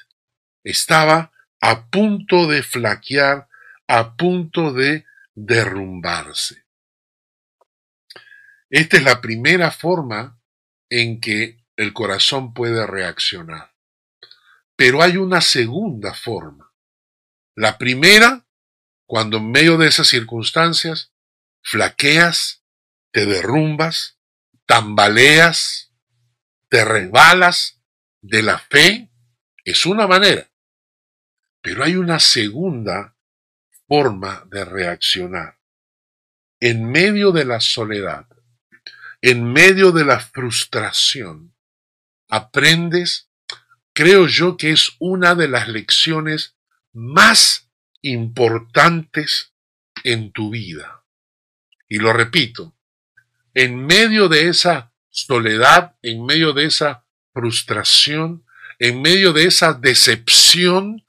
estaba 0.64 1.32
a 1.60 1.88
punto 1.90 2.48
de 2.48 2.62
flaquear, 2.62 3.48
a 3.88 4.16
punto 4.16 4.72
de 4.72 5.06
derrumbarse. 5.34 6.66
Esta 8.70 8.98
es 8.98 9.04
la 9.04 9.22
primera 9.22 9.72
forma 9.72 10.40
en 10.90 11.20
que 11.20 11.64
el 11.76 11.94
corazón 11.94 12.54
puede 12.54 12.86
reaccionar. 12.86 13.74
Pero 14.76 15.02
hay 15.02 15.18
una 15.18 15.42
segunda 15.42 16.14
forma. 16.14 16.67
La 17.58 17.80
primera, 17.80 18.46
cuando 19.08 19.38
en 19.38 19.50
medio 19.50 19.80
de 19.80 19.88
esas 19.88 20.08
circunstancias 20.08 21.12
flaqueas, 21.64 22.64
te 23.12 23.26
derrumbas, 23.26 24.20
tambaleas, 24.68 25.92
te 26.70 26.86
resbalas 26.86 27.82
de 28.22 28.44
la 28.44 28.60
fe, 28.60 29.10
es 29.66 29.88
una 29.88 30.06
manera. 30.06 30.52
Pero 31.64 31.84
hay 31.84 31.96
una 31.96 32.20
segunda 32.20 33.18
forma 33.88 34.46
de 34.52 34.64
reaccionar. 34.64 35.60
En 36.60 36.86
medio 36.92 37.32
de 37.32 37.46
la 37.46 37.60
soledad, 37.60 38.28
en 39.20 39.52
medio 39.52 39.92
de 39.92 40.06
la 40.06 40.20
frustración, 40.20 41.56
aprendes, 42.30 43.32
creo 43.94 44.28
yo 44.28 44.58
que 44.58 44.70
es 44.70 44.92
una 45.00 45.34
de 45.34 45.48
las 45.48 45.68
lecciones 45.70 46.57
más 46.98 47.70
importantes 48.02 49.54
en 50.04 50.32
tu 50.32 50.50
vida. 50.50 51.04
Y 51.88 52.00
lo 52.00 52.12
repito, 52.12 52.76
en 53.54 53.86
medio 53.86 54.30
de 54.30 54.48
esa 54.48 54.92
soledad, 55.12 55.96
en 56.02 56.26
medio 56.26 56.54
de 56.54 56.66
esa 56.66 57.06
frustración, 57.34 58.46
en 58.80 59.04
medio 59.04 59.32
de 59.32 59.46
esa 59.46 59.74
decepción, 59.74 61.06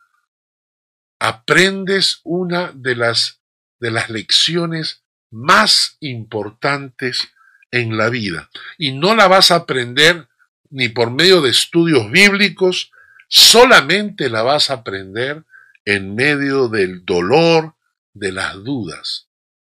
aprendes 1.19 2.21
una 2.23 2.71
de 2.73 2.95
las, 2.95 3.41
de 3.81 3.91
las 3.91 4.11
lecciones 4.11 5.05
más 5.31 5.97
importantes 6.01 7.29
en 7.71 7.97
la 7.97 8.11
vida. 8.11 8.51
Y 8.77 8.93
no 8.93 9.15
la 9.15 9.27
vas 9.27 9.51
a 9.51 9.57
aprender 9.57 10.29
ni 10.69 10.91
por 10.91 11.11
medio 11.11 11.41
de 11.41 11.49
estudios 11.49 12.11
bíblicos, 12.11 12.93
solamente 13.27 14.29
la 14.29 14.43
vas 14.43 14.69
a 14.69 14.75
aprender 14.75 15.47
en 15.89 16.15
medio 16.15 16.69
del 16.69 17.07
dolor, 17.07 17.75
de 18.13 18.31
las 18.31 18.63
dudas. 18.63 19.31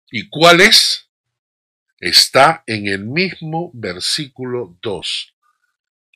¿Y 0.09 0.27
cuál 0.27 0.59
es? 0.59 1.09
Está 1.99 2.65
en 2.67 2.87
el 2.87 3.05
mismo 3.05 3.71
versículo 3.73 4.77
2. 4.81 5.35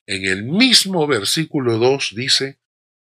En 0.07 0.25
el 0.25 0.43
mismo 0.43 1.07
versículo 1.07 1.77
2 1.77 2.11
dice, 2.13 2.59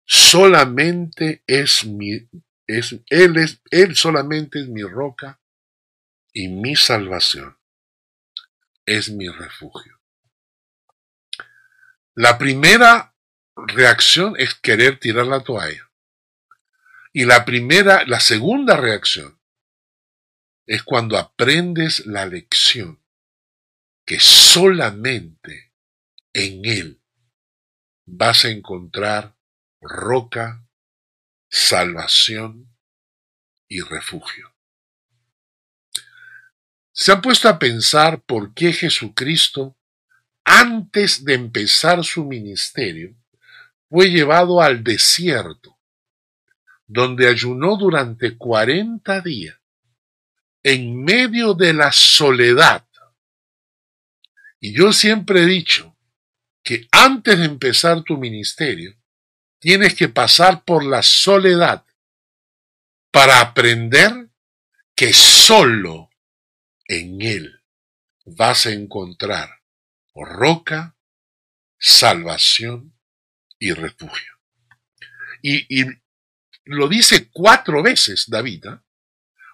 solamente 0.05 1.43
es 1.47 1.87
mi, 1.87 2.29
es, 2.67 2.95
él, 3.09 3.38
es, 3.38 3.62
él 3.71 3.97
solamente 3.97 4.61
es 4.61 4.69
mi 4.69 4.83
roca 4.83 5.41
y 6.35 6.49
mi 6.49 6.76
salvación. 6.76 7.57
Es 8.85 9.09
mi 9.09 9.31
refugio. 9.31 9.99
La 12.14 12.37
primera 12.37 13.17
reacción 13.57 14.35
es 14.37 14.55
querer 14.55 15.00
tirar 15.00 15.26
la 15.26 15.41
toalla. 15.43 15.84
Y 17.14 17.25
la 17.25 17.44
primera, 17.44 18.04
la 18.04 18.18
segunda 18.18 18.76
reacción 18.76 19.40
es 20.66 20.83
cuando 20.83 21.16
aprendes 21.16 22.04
la 22.06 22.26
lección 22.26 23.02
que 24.04 24.18
solamente 24.18 25.73
en 26.33 26.64
Él 26.64 27.02
vas 28.04 28.44
a 28.44 28.50
encontrar 28.50 29.37
roca, 29.80 30.66
salvación 31.49 32.76
y 33.68 33.80
refugio. 33.80 34.54
¿Se 36.92 37.12
han 37.12 37.23
puesto 37.23 37.49
a 37.49 37.59
pensar 37.59 38.23
por 38.23 38.54
qué 38.54 38.73
Jesucristo 38.73 39.78
antes 40.44 41.25
de 41.25 41.35
empezar 41.35 42.04
su 42.04 42.25
ministerio, 42.25 43.16
fue 43.88 44.11
llevado 44.11 44.61
al 44.61 44.85
desierto, 44.85 45.74
donde 46.87 47.29
ayunó 47.29 47.76
durante 47.76 48.37
40 48.37 49.21
días, 49.21 49.59
en 50.62 51.03
medio 51.03 51.55
de 51.55 51.73
la 51.73 51.93
soledad. 51.93 52.87
Y 54.61 54.75
yo 54.75 54.93
siempre 54.93 55.43
he 55.43 55.47
dicho 55.47 55.97
que 56.62 56.88
antes 56.91 57.38
de 57.38 57.45
empezar 57.45 58.03
tu 58.03 58.17
ministerio, 58.17 58.97
tienes 59.59 59.95
que 59.95 60.09
pasar 60.09 60.64
por 60.64 60.85
la 60.85 61.03
soledad 61.03 61.85
para 63.11 63.41
aprender 63.41 64.31
que 64.95 65.12
solo 65.12 66.11
en 66.87 67.21
Él 67.23 67.62
vas 68.25 68.67
a 68.67 68.73
encontrar 68.73 69.62
roca, 70.14 70.97
salvación 71.79 72.97
y 73.59 73.73
refugio. 73.73 74.33
Y, 75.43 75.85
lo 76.64 76.88
dice 76.88 77.28
cuatro 77.33 77.83
veces 77.83 78.25
David. 78.28 78.66
¿ah? 78.66 78.83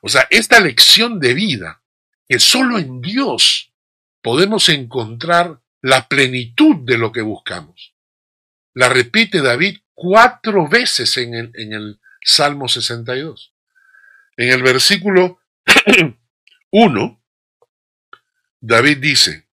O 0.03 0.09
sea, 0.09 0.27
esta 0.31 0.61
lección 0.61 1.19
de 1.21 1.35
vida, 1.35 1.83
que 2.29 2.39
solo 2.39 2.79
en 2.79 3.01
Dios 3.01 3.73
podemos 4.23 4.69
encontrar 4.69 5.61
la 5.83 6.09
plenitud 6.09 6.77
de 6.85 6.99
lo 6.99 7.13
que 7.13 7.23
buscamos. 7.23 7.95
La 8.75 8.89
repite 8.89 9.41
David 9.43 9.79
cuatro 9.95 10.69
veces 10.69 11.17
en 11.17 11.35
el, 11.35 11.51
en 11.55 11.73
el 11.73 12.01
Salmo 12.23 12.69
62. 12.69 13.55
En 14.37 14.51
el 14.51 14.63
versículo 14.63 15.41
1, 16.71 17.23
David 18.61 18.99
dice, 18.99 19.49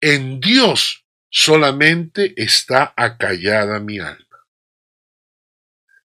en 0.00 0.40
Dios 0.40 1.04
solamente 1.30 2.34
está 2.36 2.92
acallada 2.96 3.80
mi 3.80 3.98
alma. 3.98 4.27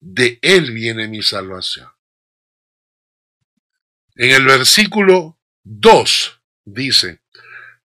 De 0.01 0.39
Él 0.41 0.71
viene 0.71 1.07
mi 1.07 1.21
salvación. 1.21 1.89
En 4.15 4.31
el 4.31 4.45
versículo 4.45 5.39
2 5.63 6.41
dice, 6.65 7.21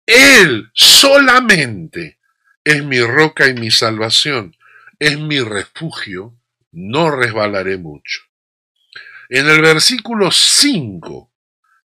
Él 0.05 0.69
solamente 0.73 2.19
es 2.63 2.83
mi 2.83 3.01
roca 3.01 3.47
y 3.47 3.53
mi 3.53 3.71
salvación, 3.71 4.55
es 4.99 5.17
mi 5.17 5.39
refugio, 5.39 6.37
no 6.71 7.11
resbalaré 7.11 7.77
mucho. 7.77 8.21
En 9.29 9.49
el 9.49 9.61
versículo 9.61 10.31
5 10.31 11.31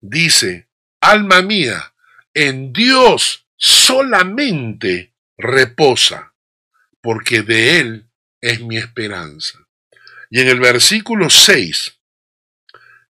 dice, 0.01 0.69
alma 1.01 1.43
mía, 1.43 1.95
en 2.35 2.73
Dios 2.73 3.47
solamente 3.57 5.15
reposa, 5.37 6.35
porque 7.01 7.43
de 7.43 7.81
Él 7.81 8.11
es 8.41 8.61
mi 8.61 8.77
esperanza. 8.77 9.68
Y 10.31 10.41
en 10.41 10.49
el 10.49 10.61
versículo 10.61 11.31
6, 11.31 11.99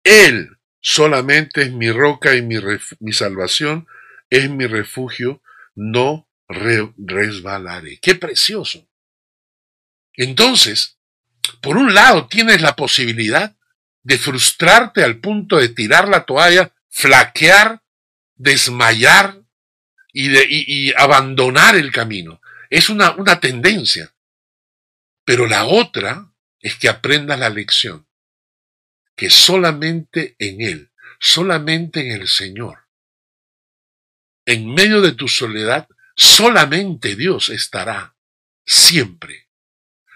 Él 0.04 0.58
solamente 0.80 1.62
es 1.62 1.72
mi 1.72 1.90
roca 1.90 2.34
y 2.34 2.42
mi, 2.42 2.56
mi 3.00 3.12
salvación, 3.12 3.86
es 4.30 4.50
mi 4.50 4.66
refugio, 4.66 5.42
no 5.74 6.28
resbalaré. 6.48 7.98
Qué 8.00 8.14
precioso. 8.14 8.88
Entonces, 10.14 10.98
por 11.60 11.76
un 11.76 11.94
lado 11.94 12.26
tienes 12.28 12.60
la 12.60 12.76
posibilidad 12.76 13.56
de 14.02 14.18
frustrarte 14.18 15.04
al 15.04 15.20
punto 15.20 15.58
de 15.58 15.68
tirar 15.68 16.08
la 16.08 16.24
toalla, 16.24 16.74
flaquear, 16.88 17.82
desmayar, 18.34 19.42
y, 20.12 20.28
de, 20.28 20.46
y, 20.48 20.92
abandonar 20.94 21.76
el 21.76 21.90
camino. 21.90 22.40
Es 22.70 22.90
una, 22.90 23.12
una 23.12 23.40
tendencia. 23.40 24.14
Pero 25.24 25.46
la 25.46 25.64
otra 25.64 26.31
es 26.62 26.76
que 26.76 26.88
aprendas 26.88 27.38
la 27.38 27.50
lección, 27.50 28.06
que 29.16 29.28
solamente 29.28 30.36
en 30.38 30.62
Él, 30.62 30.92
solamente 31.18 32.00
en 32.00 32.12
el 32.12 32.28
Señor, 32.28 32.86
en 34.46 34.72
medio 34.72 35.00
de 35.00 35.12
tu 35.12 35.28
soledad, 35.28 35.88
solamente 36.16 37.16
Dios 37.16 37.48
estará 37.48 38.16
siempre, 38.64 39.48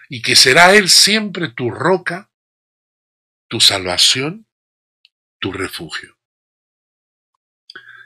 y 0.09 0.21
que 0.21 0.35
será 0.35 0.73
Él 0.73 0.89
siempre 0.89 1.49
tu 1.49 1.69
roca, 1.69 2.31
tu 3.49 3.59
salvación, 3.59 4.47
tu 5.39 5.51
refugio. 5.51 6.17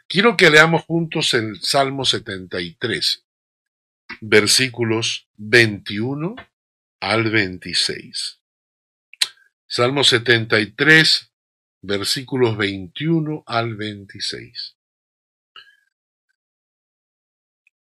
Quiero 0.07 0.35
que 0.35 0.49
leamos 0.49 0.83
juntos 0.83 1.33
el 1.35 1.61
Salmo 1.61 2.05
73, 2.05 3.23
versículos 4.19 5.29
21 5.37 6.35
al 7.01 7.31
26. 7.31 8.39
Salmo 9.67 10.03
73, 10.03 11.33
versículos 11.81 12.55
21 12.55 13.43
al 13.47 13.75
26. 13.75 14.77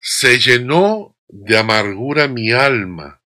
Se 0.01 0.39
llenó 0.39 1.17
de 1.29 1.57
amargura 1.57 2.27
mi 2.27 2.53
alma. 2.53 3.23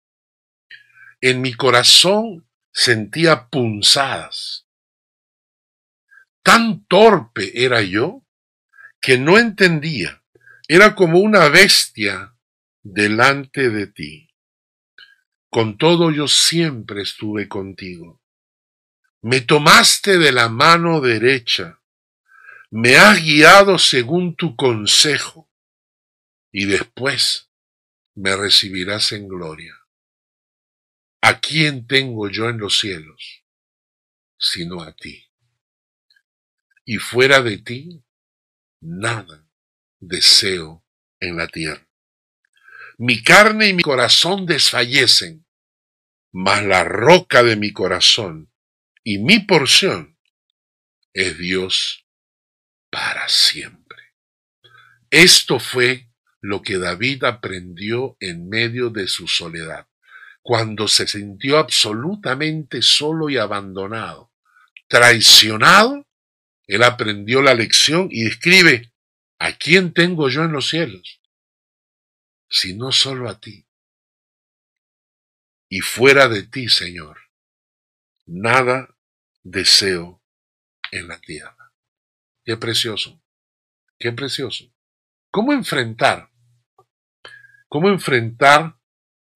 En 1.20 1.40
mi 1.40 1.54
corazón 1.54 2.48
sentía 2.72 3.48
punzadas. 3.48 4.66
Tan 6.42 6.84
torpe 6.86 7.64
era 7.64 7.80
yo 7.80 8.24
que 9.00 9.18
no 9.18 9.38
entendía. 9.38 10.22
Era 10.68 10.96
como 10.96 11.20
una 11.20 11.48
bestia 11.48 12.34
delante 12.82 13.70
de 13.70 13.86
ti. 13.86 14.25
Con 15.56 15.78
todo 15.78 16.10
yo 16.10 16.28
siempre 16.28 17.00
estuve 17.00 17.48
contigo. 17.48 18.20
Me 19.22 19.40
tomaste 19.40 20.18
de 20.18 20.30
la 20.30 20.50
mano 20.50 21.00
derecha, 21.00 21.80
me 22.70 22.96
has 22.96 23.22
guiado 23.22 23.78
según 23.78 24.36
tu 24.36 24.54
consejo, 24.54 25.50
y 26.52 26.66
después 26.66 27.48
me 28.14 28.36
recibirás 28.36 29.12
en 29.12 29.28
gloria. 29.28 29.74
¿A 31.22 31.40
quién 31.40 31.86
tengo 31.86 32.28
yo 32.28 32.50
en 32.50 32.58
los 32.58 32.78
cielos? 32.78 33.42
sino 34.38 34.82
a 34.82 34.92
ti. 34.92 35.26
Y 36.84 36.98
fuera 36.98 37.40
de 37.40 37.56
ti 37.56 38.04
nada 38.82 39.48
deseo 40.00 40.84
en 41.18 41.38
la 41.38 41.48
tierra. 41.48 41.88
Mi 42.98 43.22
carne 43.22 43.68
y 43.68 43.72
mi 43.72 43.82
corazón 43.82 44.44
desfallecen, 44.44 45.45
mas 46.32 46.64
la 46.64 46.84
roca 46.84 47.42
de 47.42 47.56
mi 47.56 47.72
corazón 47.72 48.52
y 49.02 49.18
mi 49.18 49.40
porción 49.40 50.18
es 51.12 51.38
Dios 51.38 52.06
para 52.90 53.28
siempre. 53.28 54.14
Esto 55.10 55.58
fue 55.58 56.10
lo 56.40 56.62
que 56.62 56.78
David 56.78 57.24
aprendió 57.24 58.16
en 58.20 58.48
medio 58.48 58.90
de 58.90 59.08
su 59.08 59.28
soledad, 59.28 59.88
cuando 60.42 60.88
se 60.88 61.06
sintió 61.06 61.58
absolutamente 61.58 62.82
solo 62.82 63.30
y 63.30 63.36
abandonado, 63.36 64.32
traicionado 64.88 66.06
él 66.66 66.82
aprendió 66.82 67.42
la 67.42 67.54
lección 67.54 68.08
y 68.10 68.26
escribe, 68.26 68.92
¿a 69.38 69.56
quién 69.56 69.92
tengo 69.92 70.28
yo 70.28 70.44
en 70.44 70.52
los 70.52 70.68
cielos? 70.68 71.20
Si 72.48 72.74
no 72.74 72.92
solo 72.92 73.28
a 73.28 73.40
ti. 73.40 73.65
Y 75.68 75.80
fuera 75.80 76.28
de 76.28 76.44
ti, 76.44 76.68
Señor, 76.68 77.18
nada 78.26 78.96
deseo 79.42 80.22
en 80.92 81.08
la 81.08 81.20
tierra. 81.20 81.72
Qué 82.44 82.56
precioso, 82.56 83.20
qué 83.98 84.12
precioso. 84.12 84.72
¿Cómo 85.30 85.52
enfrentar? 85.52 86.30
¿Cómo 87.68 87.88
enfrentar 87.88 88.78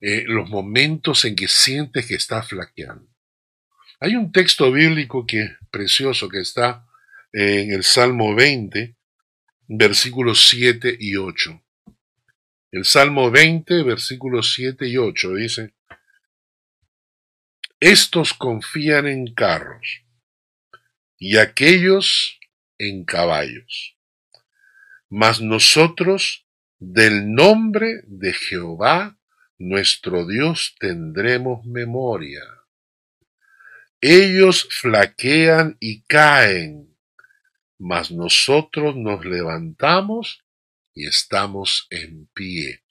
eh, 0.01 0.25
los 0.27 0.49
momentos 0.49 1.25
en 1.25 1.35
que 1.35 1.49
sientes 1.49 2.07
que 2.07 2.15
estás 2.15 2.49
flaqueando? 2.49 3.09
Hay 3.99 4.17
un 4.17 4.33
texto 4.33 4.71
bíblico 4.73 5.27
que 5.27 5.43
es 5.43 5.51
precioso 5.71 6.29
que 6.29 6.41
está 6.41 6.87
en 7.33 7.73
el 7.73 7.85
Salmo 7.85 8.35
20, 8.35 8.97
versículos 9.69 10.49
7 10.49 10.97
y 10.99 11.17
8. 11.17 11.63
El 12.73 12.85
Salmo 12.85 13.31
20, 13.31 13.83
versículos 13.83 14.55
7 14.55 14.89
y 14.89 14.97
8 14.97 15.35
dice, 15.35 15.75
Estos 17.81 18.35
confían 18.35 19.07
en 19.07 19.33
carros 19.33 20.03
y 21.19 21.39
aquellos 21.39 22.39
en 22.79 23.05
caballos, 23.05 23.97
mas 25.09 25.41
nosotros 25.41 26.47
del 26.79 27.33
nombre 27.35 28.03
de 28.07 28.35
Jehová 28.35 29.19
nuestro 29.59 30.27
Dios 30.27 30.75
tendremos 30.79 31.65
memoria. 31.65 32.43
Ellos 34.01 34.69
flaquean 34.71 35.77
y 35.81 36.03
caen, 36.03 36.97
mas 37.79 38.11
nosotros 38.11 38.97
nos 38.97 39.25
levantamos 39.25 40.45
y 40.95 41.07
estamos 41.07 41.87
en 41.91 42.27
pie. 42.35 42.83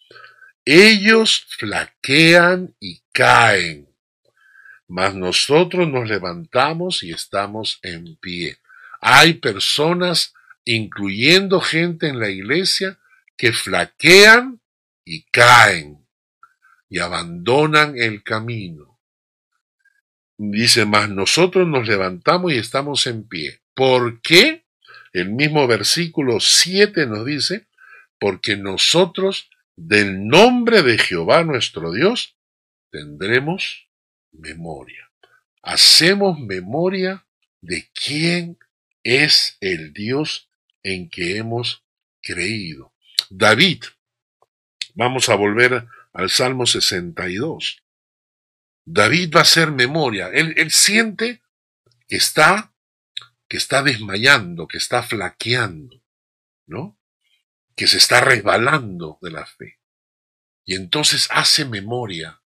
Ellos 0.65 1.45
flaquean 1.57 2.75
y 2.79 3.01
caen, 3.11 3.88
mas 4.89 5.13
nosotros 5.13 5.87
nos 5.87 6.09
levantamos 6.09 7.03
y 7.03 7.11
estamos 7.11 7.79
en 7.83 8.15
pie. 8.15 8.57
Hay 8.99 9.35
personas, 9.35 10.33
incluyendo 10.65 11.61
gente 11.61 12.07
en 12.07 12.19
la 12.19 12.29
iglesia, 12.29 12.99
que 13.37 13.53
flaquean 13.53 14.59
y 15.05 15.23
caen 15.25 16.05
y 16.89 16.97
abandonan 16.97 17.97
el 17.97 18.23
camino. 18.23 18.99
Dice, 20.37 20.85
mas 20.85 21.07
nosotros 21.07 21.67
nos 21.67 21.87
levantamos 21.87 22.51
y 22.51 22.57
estamos 22.57 23.05
en 23.05 23.27
pie. 23.27 23.61
¿Por 23.75 24.21
qué? 24.21 24.65
El 25.13 25.29
mismo 25.29 25.67
versículo 25.67 26.39
7 26.39 27.05
nos 27.05 27.25
dice, 27.25 27.67
porque 28.19 28.57
nosotros 28.57 29.51
del 29.75 30.27
nombre 30.27 30.81
de 30.81 30.97
Jehová 30.97 31.43
nuestro 31.43 31.91
Dios 31.91 32.35
tendremos 32.91 33.88
memoria. 34.31 35.11
Hacemos 35.61 36.39
memoria 36.39 37.25
de 37.61 37.89
quién 37.93 38.57
es 39.03 39.57
el 39.61 39.93
Dios 39.93 40.49
en 40.83 41.09
que 41.09 41.37
hemos 41.37 41.83
creído. 42.21 42.93
David, 43.29 43.83
vamos 44.95 45.29
a 45.29 45.35
volver 45.35 45.87
al 46.13 46.29
Salmo 46.29 46.65
62. 46.65 47.83
David 48.85 49.31
va 49.35 49.39
a 49.39 49.43
hacer 49.43 49.71
memoria. 49.71 50.29
Él, 50.29 50.71
siente 50.71 51.41
que 52.07 52.15
está, 52.15 52.73
que 53.47 53.57
está 53.57 53.83
desmayando, 53.83 54.67
que 54.67 54.77
está 54.77 55.03
flaqueando, 55.03 56.03
¿no? 56.65 56.97
que 57.75 57.87
se 57.87 57.97
está 57.97 58.19
resbalando 58.19 59.19
de 59.21 59.31
la 59.31 59.45
fe. 59.45 59.79
Y 60.65 60.75
entonces 60.75 61.27
hace 61.31 61.65
memoria 61.65 62.41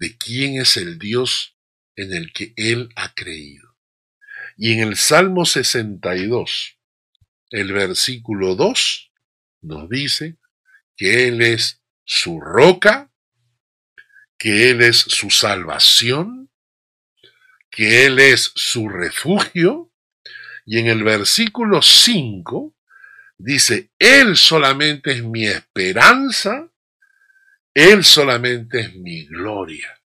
de 0.00 0.16
quién 0.16 0.60
es 0.60 0.76
el 0.76 0.98
Dios 0.98 1.56
en 1.94 2.12
el 2.12 2.32
que 2.32 2.52
él 2.56 2.88
ha 2.96 3.14
creído. 3.14 3.76
Y 4.56 4.72
en 4.72 4.80
el 4.80 4.96
Salmo 4.96 5.44
62, 5.44 6.78
el 7.50 7.72
versículo 7.72 8.56
2 8.56 9.12
nos 9.62 9.88
dice 9.88 10.36
que 10.96 11.28
Él 11.28 11.42
es 11.42 11.82
su 12.04 12.40
roca, 12.40 13.10
que 14.38 14.70
Él 14.70 14.82
es 14.82 14.98
su 14.98 15.30
salvación, 15.30 16.50
que 17.70 18.06
Él 18.06 18.18
es 18.18 18.52
su 18.54 18.88
refugio. 18.88 19.92
Y 20.64 20.78
en 20.78 20.86
el 20.86 21.02
versículo 21.04 21.82
5 21.82 22.74
dice, 23.38 23.90
Él 23.98 24.36
solamente 24.36 25.12
es 25.12 25.22
mi 25.22 25.46
esperanza, 25.46 26.70
Él 27.74 28.04
solamente 28.04 28.80
es 28.80 28.94
mi 28.96 29.26
gloria. 29.26 30.00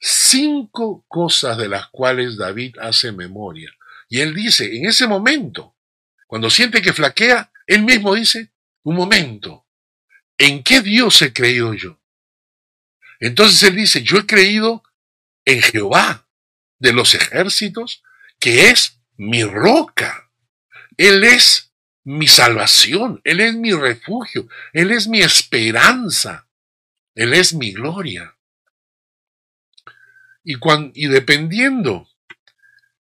Cinco 0.00 1.04
cosas 1.08 1.56
de 1.58 1.68
las 1.68 1.88
cuales 1.88 2.36
David 2.36 2.76
hace 2.80 3.12
memoria. 3.12 3.72
Y 4.08 4.20
él 4.20 4.34
dice, 4.34 4.76
en 4.76 4.86
ese 4.86 5.06
momento, 5.06 5.76
cuando 6.26 6.50
siente 6.50 6.82
que 6.82 6.92
flaquea, 6.92 7.52
él 7.66 7.82
mismo 7.82 8.14
dice, 8.14 8.52
un 8.82 8.96
momento, 8.96 9.66
¿en 10.36 10.62
qué 10.62 10.80
Dios 10.80 11.20
he 11.22 11.32
creído 11.32 11.74
yo? 11.74 12.00
Entonces 13.20 13.62
él 13.64 13.76
dice, 13.76 14.02
yo 14.02 14.18
he 14.18 14.26
creído 14.26 14.82
en 15.44 15.62
Jehová 15.62 16.28
de 16.78 16.92
los 16.92 17.14
ejércitos, 17.14 18.02
que 18.38 18.70
es 18.70 19.00
mi 19.16 19.44
roca. 19.44 20.30
Él 20.96 21.24
es 21.24 21.68
mi 22.04 22.26
salvación, 22.26 23.20
Él 23.24 23.40
es 23.40 23.54
mi 23.54 23.72
refugio, 23.72 24.48
Él 24.72 24.92
es 24.92 25.08
mi 25.08 25.20
esperanza, 25.20 26.47
Él 27.18 27.34
es 27.34 27.52
mi 27.52 27.72
gloria. 27.72 28.38
Y, 30.44 30.54
y 30.94 31.08
dependiendo, 31.08 32.08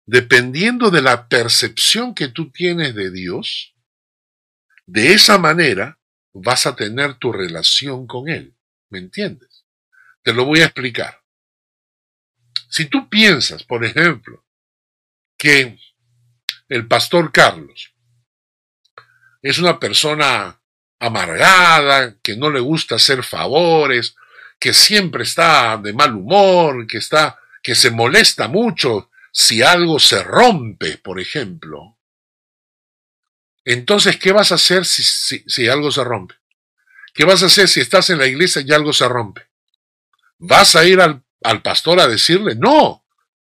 dependiendo 0.07 0.89
de 0.89 1.03
la 1.03 1.27
percepción 1.29 2.15
que 2.15 2.27
tú 2.27 2.49
tienes 2.49 2.95
de 2.95 3.11
Dios, 3.11 3.75
de 4.87 5.13
esa 5.13 5.37
manera 5.37 5.99
vas 6.33 6.65
a 6.65 6.75
tener 6.75 7.19
tu 7.19 7.31
relación 7.31 8.07
con 8.07 8.27
Él. 8.27 8.57
¿Me 8.89 8.97
entiendes? 8.97 9.65
Te 10.23 10.33
lo 10.33 10.45
voy 10.45 10.61
a 10.61 10.65
explicar. 10.65 11.21
Si 12.69 12.85
tú 12.85 13.09
piensas, 13.09 13.63
por 13.65 13.85
ejemplo, 13.85 14.43
que 15.37 15.77
el 16.69 16.87
pastor 16.87 17.31
Carlos 17.31 17.93
es 19.43 19.59
una 19.59 19.79
persona 19.79 20.59
amargada, 20.99 22.15
que 22.21 22.35
no 22.35 22.49
le 22.49 22.59
gusta 22.59 22.95
hacer 22.95 23.23
favores, 23.23 24.15
que 24.59 24.73
siempre 24.73 25.23
está 25.23 25.77
de 25.77 25.93
mal 25.93 26.15
humor, 26.15 26.87
que 26.87 26.97
está, 26.97 27.39
que 27.61 27.75
se 27.75 27.91
molesta 27.91 28.47
mucho 28.47 29.09
si 29.31 29.61
algo 29.61 29.99
se 29.99 30.23
rompe, 30.23 30.97
por 30.97 31.19
ejemplo. 31.19 31.97
Entonces, 33.63 34.17
¿qué 34.17 34.31
vas 34.31 34.51
a 34.51 34.55
hacer 34.55 34.85
si, 34.85 35.03
si 35.03 35.67
algo 35.67 35.91
se 35.91 36.03
rompe? 36.03 36.35
¿Qué 37.13 37.25
vas 37.25 37.43
a 37.43 37.47
hacer 37.47 37.67
si 37.67 37.81
estás 37.81 38.09
en 38.09 38.19
la 38.19 38.27
iglesia 38.27 38.63
y 38.65 38.71
algo 38.71 38.93
se 38.93 39.07
rompe? 39.07 39.47
¿Vas 40.39 40.75
a 40.75 40.85
ir 40.85 41.01
al, 41.01 41.21
al 41.43 41.61
pastor 41.61 41.99
a 41.99 42.07
decirle? 42.07 42.55
No. 42.55 43.03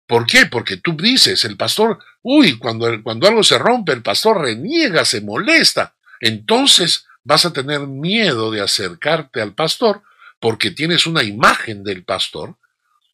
¿Por 0.06 0.24
qué? 0.24 0.46
Porque 0.46 0.76
tú 0.76 0.96
dices, 0.96 1.44
el 1.44 1.56
pastor 1.56 1.98
Uy, 2.28 2.58
cuando, 2.58 3.00
cuando 3.04 3.28
algo 3.28 3.44
se 3.44 3.56
rompe, 3.56 3.92
el 3.92 4.02
pastor 4.02 4.40
reniega, 4.40 5.04
se 5.04 5.20
molesta. 5.20 5.94
Entonces 6.20 7.06
vas 7.26 7.44
a 7.44 7.52
tener 7.52 7.80
miedo 7.80 8.50
de 8.50 8.60
acercarte 8.60 9.40
al 9.40 9.54
pastor 9.54 10.02
porque 10.40 10.70
tienes 10.70 11.06
una 11.06 11.22
imagen 11.22 11.84
del 11.84 12.04
pastor 12.04 12.56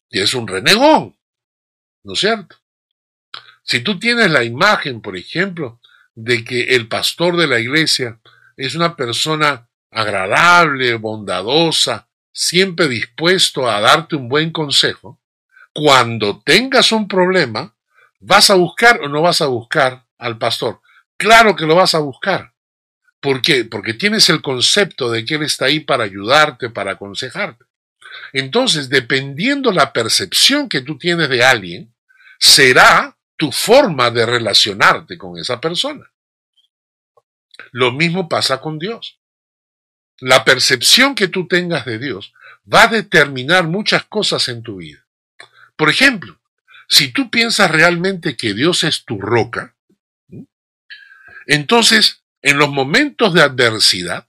y 0.09 0.19
es 0.19 0.33
un 0.33 0.47
renegón. 0.47 1.17
¿No 2.03 2.13
es 2.13 2.19
cierto? 2.19 2.55
Si 3.63 3.79
tú 3.79 3.97
tienes 3.99 4.29
la 4.29 4.43
imagen, 4.43 5.01
por 5.01 5.17
ejemplo, 5.17 5.79
de 6.15 6.43
que 6.43 6.75
el 6.75 6.87
pastor 6.87 7.37
de 7.37 7.47
la 7.47 7.59
iglesia 7.59 8.19
es 8.55 8.75
una 8.75 8.95
persona 8.95 9.67
agradable, 9.89 10.95
bondadosa, 10.95 12.07
siempre 12.31 12.87
dispuesto 12.87 13.69
a 13.69 13.79
darte 13.79 14.15
un 14.15 14.29
buen 14.29 14.51
consejo, 14.51 15.19
cuando 15.73 16.41
tengas 16.45 16.91
un 16.91 17.07
problema, 17.07 17.73
¿Vas 18.25 18.49
a 18.49 18.55
buscar 18.55 19.01
o 19.01 19.09
no 19.09 19.21
vas 19.21 19.41
a 19.41 19.47
buscar 19.47 20.05
al 20.17 20.37
pastor? 20.37 20.79
Claro 21.17 21.57
que 21.57 21.65
lo 21.65 21.75
vas 21.75 21.93
a 21.93 21.99
buscar. 21.99 22.52
¿Por 23.23 23.41
qué? 23.41 23.63
Porque 23.63 23.93
tienes 23.93 24.27
el 24.27 24.41
concepto 24.41 25.09
de 25.09 25.23
que 25.23 25.35
Él 25.35 25.43
está 25.43 25.67
ahí 25.67 25.79
para 25.79 26.03
ayudarte, 26.03 26.69
para 26.69 26.91
aconsejarte. 26.91 27.63
Entonces, 28.33 28.89
dependiendo 28.89 29.71
la 29.71 29.93
percepción 29.93 30.67
que 30.67 30.81
tú 30.81 30.97
tienes 30.97 31.29
de 31.29 31.41
alguien, 31.41 31.95
será 32.37 33.17
tu 33.37 33.53
forma 33.53 34.11
de 34.11 34.25
relacionarte 34.25 35.17
con 35.17 35.39
esa 35.39 35.61
persona. 35.61 36.11
Lo 37.71 37.93
mismo 37.93 38.27
pasa 38.27 38.59
con 38.59 38.77
Dios. 38.77 39.21
La 40.19 40.43
percepción 40.43 41.15
que 41.15 41.29
tú 41.29 41.47
tengas 41.47 41.85
de 41.85 41.99
Dios 41.99 42.33
va 42.71 42.83
a 42.83 42.87
determinar 42.87 43.67
muchas 43.67 44.03
cosas 44.03 44.49
en 44.49 44.63
tu 44.63 44.75
vida. 44.79 45.07
Por 45.77 45.89
ejemplo, 45.89 46.41
si 46.89 47.13
tú 47.13 47.29
piensas 47.29 47.71
realmente 47.71 48.35
que 48.35 48.53
Dios 48.53 48.83
es 48.83 49.05
tu 49.05 49.17
roca, 49.21 49.77
entonces 51.47 52.22
en 52.43 52.57
los 52.57 52.69
momentos 52.69 53.33
de 53.33 53.41
adversidad 53.41 54.27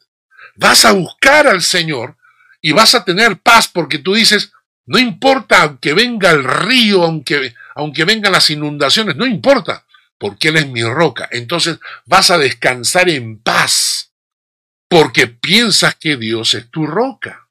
vas 0.57 0.85
a 0.85 0.93
buscar 0.93 1.47
al 1.47 1.63
Señor 1.63 2.17
y 2.63 2.73
vas 2.73 2.95
a 2.95 3.05
tener 3.05 3.41
paz 3.41 3.69
porque 3.69 3.99
tú 3.99 4.15
dices, 4.15 4.53
no 4.87 4.99
importa 4.99 5.63
aunque 5.63 5.93
venga 5.93 6.31
el 6.31 6.45
río, 6.45 7.03
aunque, 7.03 7.55
aunque 7.75 8.05
vengan 8.05 8.33
las 8.33 8.49
inundaciones, 8.49 9.17
no 9.17 9.27
importa, 9.27 9.85
porque 10.17 10.49
Él 10.49 10.57
es 10.57 10.69
mi 10.69 10.83
roca. 10.83 11.29
Entonces 11.31 11.79
vas 12.07 12.31
a 12.31 12.39
descansar 12.39 13.11
en 13.11 13.39
paz 13.39 14.13
porque 14.89 15.27
piensas 15.27 15.97
que 15.97 16.17
Dios 16.17 16.55
es 16.55 16.71
tu 16.71 16.87
roca. 16.87 17.49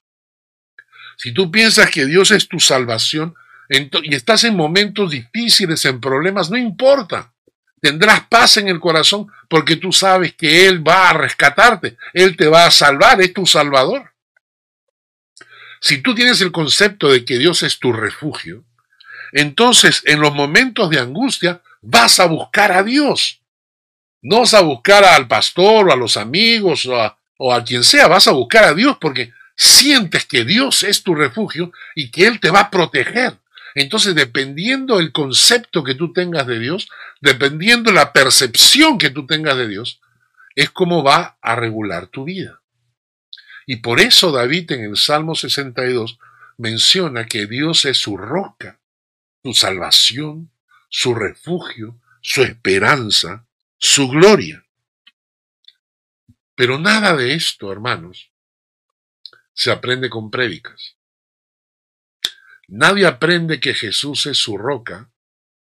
Si 1.17 1.33
tú 1.33 1.51
piensas 1.51 1.91
que 1.91 2.05
Dios 2.05 2.31
es 2.31 2.47
tu 2.47 2.59
salvación, 2.59 3.35
y 3.69 4.15
estás 4.15 4.43
en 4.43 4.55
momentos 4.55 5.11
difíciles, 5.11 5.83
en 5.85 5.99
problemas, 5.99 6.49
no 6.49 6.57
importa. 6.57 7.32
Tendrás 7.83 8.25
paz 8.27 8.55
en 8.55 8.69
el 8.69 8.79
corazón 8.79 9.29
porque 9.49 9.75
tú 9.75 9.91
sabes 9.91 10.33
que 10.35 10.67
Él 10.67 10.87
va 10.87 11.09
a 11.09 11.13
rescatarte, 11.13 11.97
Él 12.13 12.37
te 12.37 12.47
va 12.47 12.65
a 12.65 12.71
salvar, 12.71 13.21
es 13.21 13.33
tu 13.33 13.45
salvador. 13.45 14.13
Si 15.81 15.97
tú 16.01 16.15
tienes 16.15 16.39
el 16.39 16.53
concepto 16.53 17.11
de 17.11 17.25
que 17.25 17.37
Dios 17.37 17.61
es 17.61 17.79
tu 17.79 17.91
refugio, 17.91 18.63
entonces 19.33 20.01
en 20.05 20.21
los 20.21 20.33
momentos 20.33 20.89
de 20.91 21.01
angustia 21.01 21.61
vas 21.81 22.21
a 22.21 22.25
buscar 22.25 22.71
a 22.71 22.83
Dios. 22.83 23.41
No 24.21 24.39
vas 24.39 24.53
a 24.53 24.61
buscar 24.61 25.03
al 25.03 25.27
pastor 25.27 25.89
o 25.89 25.91
a 25.91 25.97
los 25.97 26.15
amigos 26.15 26.85
o 26.85 26.97
a, 26.97 27.19
o 27.35 27.53
a 27.53 27.65
quien 27.65 27.83
sea, 27.83 28.07
vas 28.07 28.29
a 28.29 28.31
buscar 28.31 28.63
a 28.63 28.73
Dios 28.73 28.95
porque 29.01 29.33
sientes 29.57 30.25
que 30.25 30.45
Dios 30.45 30.83
es 30.83 31.03
tu 31.03 31.15
refugio 31.15 31.73
y 31.95 32.11
que 32.11 32.27
Él 32.27 32.39
te 32.39 32.49
va 32.49 32.61
a 32.61 32.71
proteger. 32.71 33.42
Entonces, 33.75 34.15
dependiendo 34.15 34.99
el 34.99 35.11
concepto 35.11 35.83
que 35.83 35.95
tú 35.95 36.13
tengas 36.13 36.45
de 36.45 36.59
Dios, 36.59 36.89
dependiendo 37.21 37.91
la 37.91 38.13
percepción 38.13 38.97
que 38.97 39.09
tú 39.09 39.25
tengas 39.25 39.57
de 39.57 39.67
Dios, 39.67 39.99
es 40.55 40.69
como 40.69 41.03
va 41.03 41.37
a 41.41 41.55
regular 41.55 42.07
tu 42.07 42.25
vida. 42.25 42.61
Y 43.65 43.77
por 43.77 43.99
eso 43.99 44.31
David 44.31 44.71
en 44.73 44.83
el 44.83 44.97
Salmo 44.97 45.35
62 45.35 46.19
menciona 46.57 47.25
que 47.25 47.47
Dios 47.47 47.85
es 47.85 47.97
su 47.97 48.17
roca, 48.17 48.79
su 49.43 49.53
salvación, 49.53 50.51
su 50.89 51.15
refugio, 51.15 51.99
su 52.21 52.43
esperanza, 52.43 53.45
su 53.77 54.07
gloria. 54.09 54.65
Pero 56.55 56.77
nada 56.77 57.15
de 57.15 57.33
esto, 57.33 57.71
hermanos, 57.71 58.29
se 59.53 59.71
aprende 59.71 60.09
con 60.09 60.29
prédicas. 60.29 60.95
Nadie 62.75 63.05
aprende 63.05 63.59
que 63.59 63.75
Jesús 63.75 64.25
es 64.25 64.39
su 64.39 64.57
roca 64.57 65.11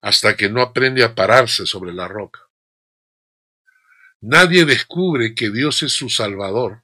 hasta 0.01 0.38
que 0.38 0.49
no 0.49 0.62
aprende 0.62 1.05
a 1.05 1.14
pararse 1.14 1.67
sobre 1.67 1.93
la 1.93 2.09
roca. 2.09 2.49
Nadie 4.23 4.64
descubre 4.64 5.35
que 5.35 5.51
Dios 5.51 5.83
es 5.83 5.93
su 5.93 6.09
Salvador 6.09 6.83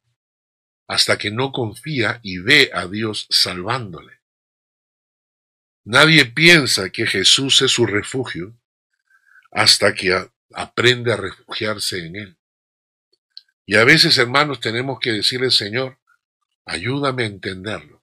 hasta 0.86 1.16
que 1.16 1.30
no 1.30 1.52
confía 1.52 2.20
y 2.22 2.36
ve 2.36 2.70
a 2.74 2.86
Dios 2.86 3.28
salvándole. 3.30 4.20
Nadie 5.84 6.26
piensa 6.26 6.90
que 6.90 7.06
Jesús 7.06 7.62
es 7.62 7.70
su 7.70 7.86
refugio 7.86 8.60
hasta 9.50 9.94
que 9.94 10.28
aprende 10.52 11.14
a 11.14 11.16
refugiarse 11.16 12.04
en 12.04 12.16
Él. 12.16 12.36
Y 13.64 13.76
a 13.76 13.84
veces, 13.84 14.18
hermanos, 14.18 14.60
tenemos 14.60 15.00
que 15.00 15.12
decirle, 15.12 15.50
Señor, 15.50 15.98
ayúdame 16.66 17.22
a 17.22 17.28
entenderlo. 17.28 17.99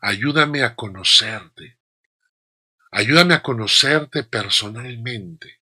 Ayúdame 0.00 0.62
a 0.62 0.74
conocerte. 0.74 1.78
Ayúdame 2.90 3.34
a 3.34 3.42
conocerte 3.42 4.22
personalmente. 4.22 5.60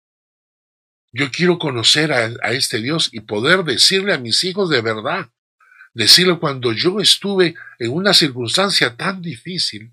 Yo 1.13 1.31
quiero 1.31 1.59
conocer 1.59 2.13
a, 2.13 2.53
este 2.53 2.79
Dios 2.79 3.09
y 3.13 3.21
poder 3.21 3.65
decirle 3.65 4.13
a 4.13 4.19
mis 4.19 4.45
hijos 4.45 4.69
de 4.69 4.83
verdad, 4.83 5.31
decirle 5.95 6.39
cuando 6.39 6.73
yo 6.73 7.01
estuve 7.01 7.55
en 7.79 7.91
una 7.91 8.13
circunstancia 8.13 8.97
tan 8.97 9.23
difícil, 9.23 9.93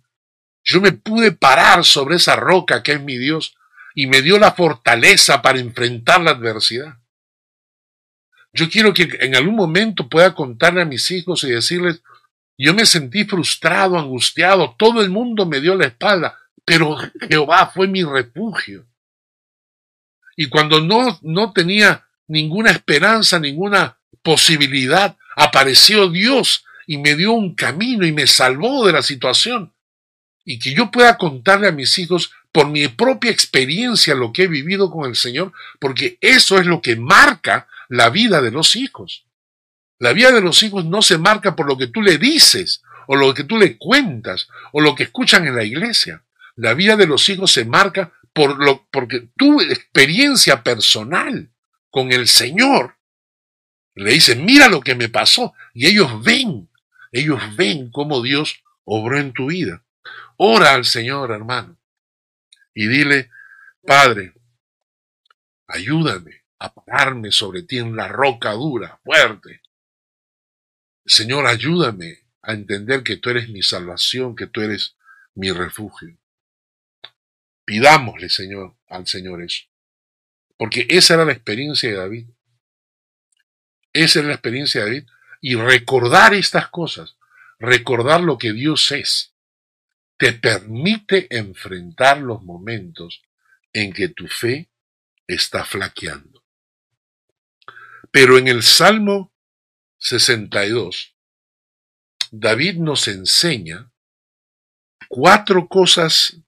yo 0.65 0.81
me 0.81 0.91
pude 0.91 1.31
parar 1.31 1.85
sobre 1.85 2.17
esa 2.17 2.35
roca 2.35 2.83
que 2.83 2.93
es 2.93 3.01
mi 3.01 3.17
Dios 3.17 3.55
y 3.95 4.07
me 4.07 4.21
dio 4.21 4.37
la 4.37 4.51
fortaleza 4.51 5.41
para 5.41 5.59
enfrentar 5.59 6.21
la 6.21 6.31
adversidad. 6.31 6.97
Yo 8.51 8.69
quiero 8.69 8.93
que 8.93 9.09
en 9.21 9.35
algún 9.35 9.55
momento 9.55 10.09
pueda 10.09 10.35
contarle 10.35 10.81
a 10.81 10.85
mis 10.85 11.09
hijos 11.09 11.43
y 11.43 11.51
decirles, 11.51 12.03
yo 12.57 12.73
me 12.73 12.85
sentí 12.85 13.25
frustrado, 13.25 13.97
angustiado, 13.97 14.75
todo 14.77 15.01
el 15.01 15.09
mundo 15.09 15.45
me 15.45 15.59
dio 15.59 15.75
la 15.75 15.87
espalda, 15.87 16.37
pero 16.65 16.97
Jehová 17.27 17.71
fue 17.73 17.87
mi 17.87 18.03
refugio. 18.03 18.85
Y 20.35 20.47
cuando 20.47 20.81
no, 20.81 21.19
no 21.21 21.53
tenía 21.53 22.07
ninguna 22.27 22.71
esperanza, 22.71 23.39
ninguna 23.39 23.97
posibilidad, 24.21 25.17
apareció 25.35 26.09
Dios 26.09 26.65
y 26.87 26.97
me 26.97 27.15
dio 27.15 27.33
un 27.33 27.55
camino 27.55 28.05
y 28.05 28.11
me 28.11 28.27
salvó 28.27 28.85
de 28.85 28.93
la 28.93 29.01
situación. 29.01 29.73
Y 30.45 30.59
que 30.59 30.73
yo 30.73 30.91
pueda 30.91 31.17
contarle 31.17 31.67
a 31.67 31.71
mis 31.71 31.97
hijos 31.99 32.31
por 32.51 32.67
mi 32.67 32.87
propia 32.87 33.31
experiencia 33.31 34.13
lo 34.13 34.31
que 34.31 34.43
he 34.43 34.47
vivido 34.47 34.91
con 34.91 35.09
el 35.09 35.15
Señor, 35.15 35.53
porque 35.79 36.17
eso 36.21 36.59
es 36.59 36.65
lo 36.65 36.81
que 36.81 36.95
marca 36.95 37.67
la 37.89 38.09
vida 38.09 38.41
de 38.41 38.51
los 38.51 38.75
hijos. 38.75 39.25
La 40.03 40.11
vida 40.11 40.33
de 40.33 40.41
los 40.41 40.61
hijos 40.63 40.83
no 40.83 41.01
se 41.01 41.17
marca 41.17 41.55
por 41.55 41.65
lo 41.65 41.77
que 41.77 41.87
tú 41.87 42.01
le 42.01 42.17
dices, 42.17 42.83
o 43.07 43.15
lo 43.15 43.33
que 43.33 43.45
tú 43.45 43.57
le 43.57 43.77
cuentas, 43.77 44.49
o 44.73 44.81
lo 44.81 44.95
que 44.95 45.03
escuchan 45.03 45.47
en 45.47 45.55
la 45.55 45.63
iglesia. 45.63 46.25
La 46.57 46.73
vida 46.73 46.97
de 46.97 47.07
los 47.07 47.29
hijos 47.29 47.53
se 47.53 47.63
marca 47.63 48.11
por 48.33 48.61
lo, 48.61 48.85
porque 48.91 49.29
tu 49.37 49.61
experiencia 49.61 50.61
personal 50.61 51.53
con 51.89 52.11
el 52.11 52.27
Señor 52.27 52.97
le 53.95 54.11
dice, 54.11 54.35
mira 54.35 54.67
lo 54.67 54.81
que 54.81 54.93
me 54.93 55.07
pasó. 55.07 55.53
Y 55.73 55.87
ellos 55.87 56.21
ven, 56.21 56.69
ellos 57.13 57.39
ven 57.55 57.89
cómo 57.89 58.21
Dios 58.21 58.61
obró 58.83 59.17
en 59.17 59.31
tu 59.31 59.45
vida. 59.45 59.85
Ora 60.35 60.73
al 60.73 60.83
Señor, 60.83 61.31
hermano, 61.31 61.77
y 62.73 62.87
dile, 62.87 63.29
Padre, 63.87 64.33
ayúdame 65.65 66.43
a 66.59 66.73
pararme 66.73 67.31
sobre 67.31 67.63
ti 67.63 67.77
en 67.77 67.95
la 67.95 68.09
roca 68.09 68.51
dura, 68.51 68.99
fuerte. 69.05 69.62
Señor, 71.05 71.47
ayúdame 71.47 72.23
a 72.41 72.53
entender 72.53 73.03
que 73.03 73.17
tú 73.17 73.29
eres 73.29 73.49
mi 73.49 73.61
salvación, 73.61 74.35
que 74.35 74.47
tú 74.47 74.61
eres 74.61 74.95
mi 75.35 75.51
refugio. 75.51 76.17
Pidámosle, 77.65 78.29
Señor, 78.29 78.75
al 78.87 79.07
Señor 79.07 79.41
eso. 79.41 79.63
Porque 80.57 80.85
esa 80.89 81.15
era 81.15 81.25
la 81.25 81.33
experiencia 81.33 81.89
de 81.89 81.95
David. 81.95 82.27
Esa 83.91 84.19
era 84.19 84.29
la 84.29 84.35
experiencia 84.35 84.81
de 84.81 84.87
David. 84.87 85.09
Y 85.41 85.55
recordar 85.55 86.33
estas 86.33 86.69
cosas, 86.69 87.17
recordar 87.59 88.21
lo 88.21 88.37
que 88.37 88.53
Dios 88.53 88.91
es, 88.91 89.33
te 90.17 90.31
permite 90.31 91.27
enfrentar 91.35 92.19
los 92.19 92.43
momentos 92.43 93.21
en 93.73 93.91
que 93.91 94.07
tu 94.07 94.27
fe 94.27 94.69
está 95.27 95.65
flaqueando. 95.65 96.43
Pero 98.11 98.37
en 98.37 98.47
el 98.47 98.63
Salmo 98.63 99.32
62, 100.03 101.15
David 102.29 102.75
nos 102.75 103.07
enseña 103.07 103.89
cuatro 105.07 105.69
cosas 105.69 106.41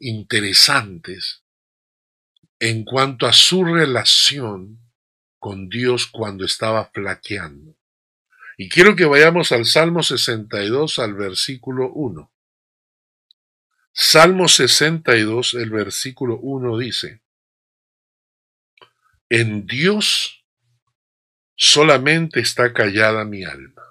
interesantes 0.00 1.44
en 2.58 2.82
cuanto 2.82 3.28
a 3.28 3.32
su 3.32 3.64
relación 3.64 4.80
con 5.38 5.68
Dios 5.68 6.08
cuando 6.08 6.44
estaba 6.44 6.84
flaqueando. 6.86 7.76
Y 8.58 8.68
quiero 8.68 8.96
que 8.96 9.04
vayamos 9.04 9.52
al 9.52 9.66
Salmo 9.66 10.02
62, 10.02 10.98
al 10.98 11.14
versículo 11.14 11.92
1. 11.92 12.32
Salmo 13.92 14.48
62, 14.48 15.54
el 15.54 15.70
versículo 15.70 16.38
1 16.40 16.76
dice, 16.76 17.22
En 19.28 19.64
Dios 19.68 20.39
solamente 21.62 22.40
está 22.40 22.72
callada 22.72 23.22
mi 23.26 23.44
alma. 23.44 23.82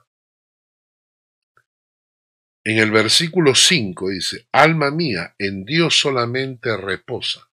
En 2.64 2.80
el 2.80 2.90
versículo 2.90 3.54
5 3.54 4.10
dice, 4.10 4.48
alma 4.52 4.90
mía, 4.90 5.36
en 5.38 5.66
Dios 5.66 6.00
solamente 6.00 6.76
reposa. 6.76 7.48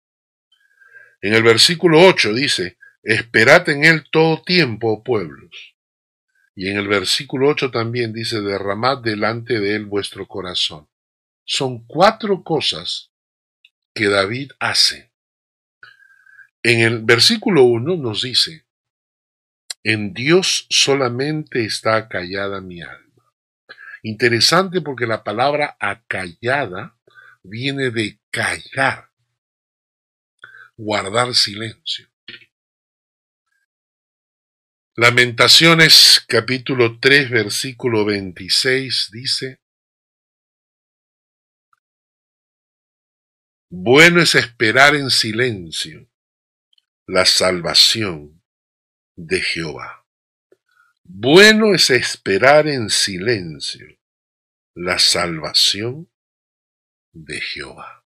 En 1.20 1.34
el 1.34 1.42
versículo 1.42 2.00
8 2.06 2.32
dice, 2.32 2.78
esperad 3.02 3.68
en 3.68 3.84
Él 3.84 4.04
todo 4.12 4.42
tiempo, 4.44 4.92
oh 4.92 5.02
pueblos. 5.02 5.74
Y 6.54 6.68
en 6.68 6.76
el 6.76 6.86
versículo 6.86 7.48
8 7.48 7.72
también 7.72 8.12
dice, 8.12 8.40
derramad 8.40 8.98
delante 8.98 9.58
de 9.58 9.74
Él 9.74 9.86
vuestro 9.86 10.28
corazón. 10.28 10.88
Son 11.44 11.84
cuatro 11.86 12.44
cosas 12.44 13.10
que 13.92 14.08
David 14.08 14.52
hace. 14.60 15.10
En 16.62 16.80
el 16.80 17.02
versículo 17.02 17.64
1 17.64 17.96
nos 17.96 18.22
dice, 18.22 18.63
en 19.84 20.14
Dios 20.14 20.66
solamente 20.70 21.64
está 21.64 21.96
acallada 21.96 22.62
mi 22.62 22.80
alma. 22.80 23.32
Interesante 24.02 24.80
porque 24.80 25.06
la 25.06 25.22
palabra 25.22 25.76
acallada 25.78 26.98
viene 27.42 27.90
de 27.90 28.18
callar, 28.30 29.10
guardar 30.76 31.34
silencio. 31.34 32.10
Lamentaciones 34.96 36.24
capítulo 36.26 36.98
3 36.98 37.28
versículo 37.30 38.04
26 38.06 39.10
dice, 39.12 39.60
Bueno 43.68 44.22
es 44.22 44.34
esperar 44.34 44.94
en 44.94 45.10
silencio 45.10 46.08
la 47.06 47.26
salvación 47.26 48.43
de 49.16 49.40
Jehová. 49.40 50.06
Bueno 51.02 51.74
es 51.74 51.90
esperar 51.90 52.66
en 52.66 52.90
silencio 52.90 53.86
la 54.74 54.98
salvación 54.98 56.10
de 57.12 57.40
Jehová. 57.40 58.04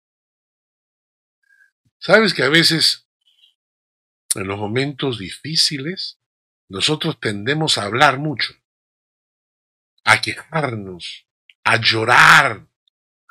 Sabes 1.99 2.35
que 2.35 2.43
a 2.43 2.49
veces, 2.49 3.07
en 4.35 4.47
los 4.47 4.59
momentos 4.59 5.19
difíciles, 5.19 6.19
nosotros 6.69 7.19
tendemos 7.19 7.79
a 7.79 7.85
hablar 7.85 8.19
mucho, 8.19 8.53
a 10.05 10.21
quejarnos, 10.21 11.27
a 11.65 11.81
llorar, 11.81 12.67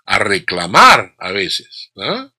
a 0.05 0.19
reclamar 0.19 1.15
a 1.17 1.31
veces, 1.31 1.91
a 1.97 2.31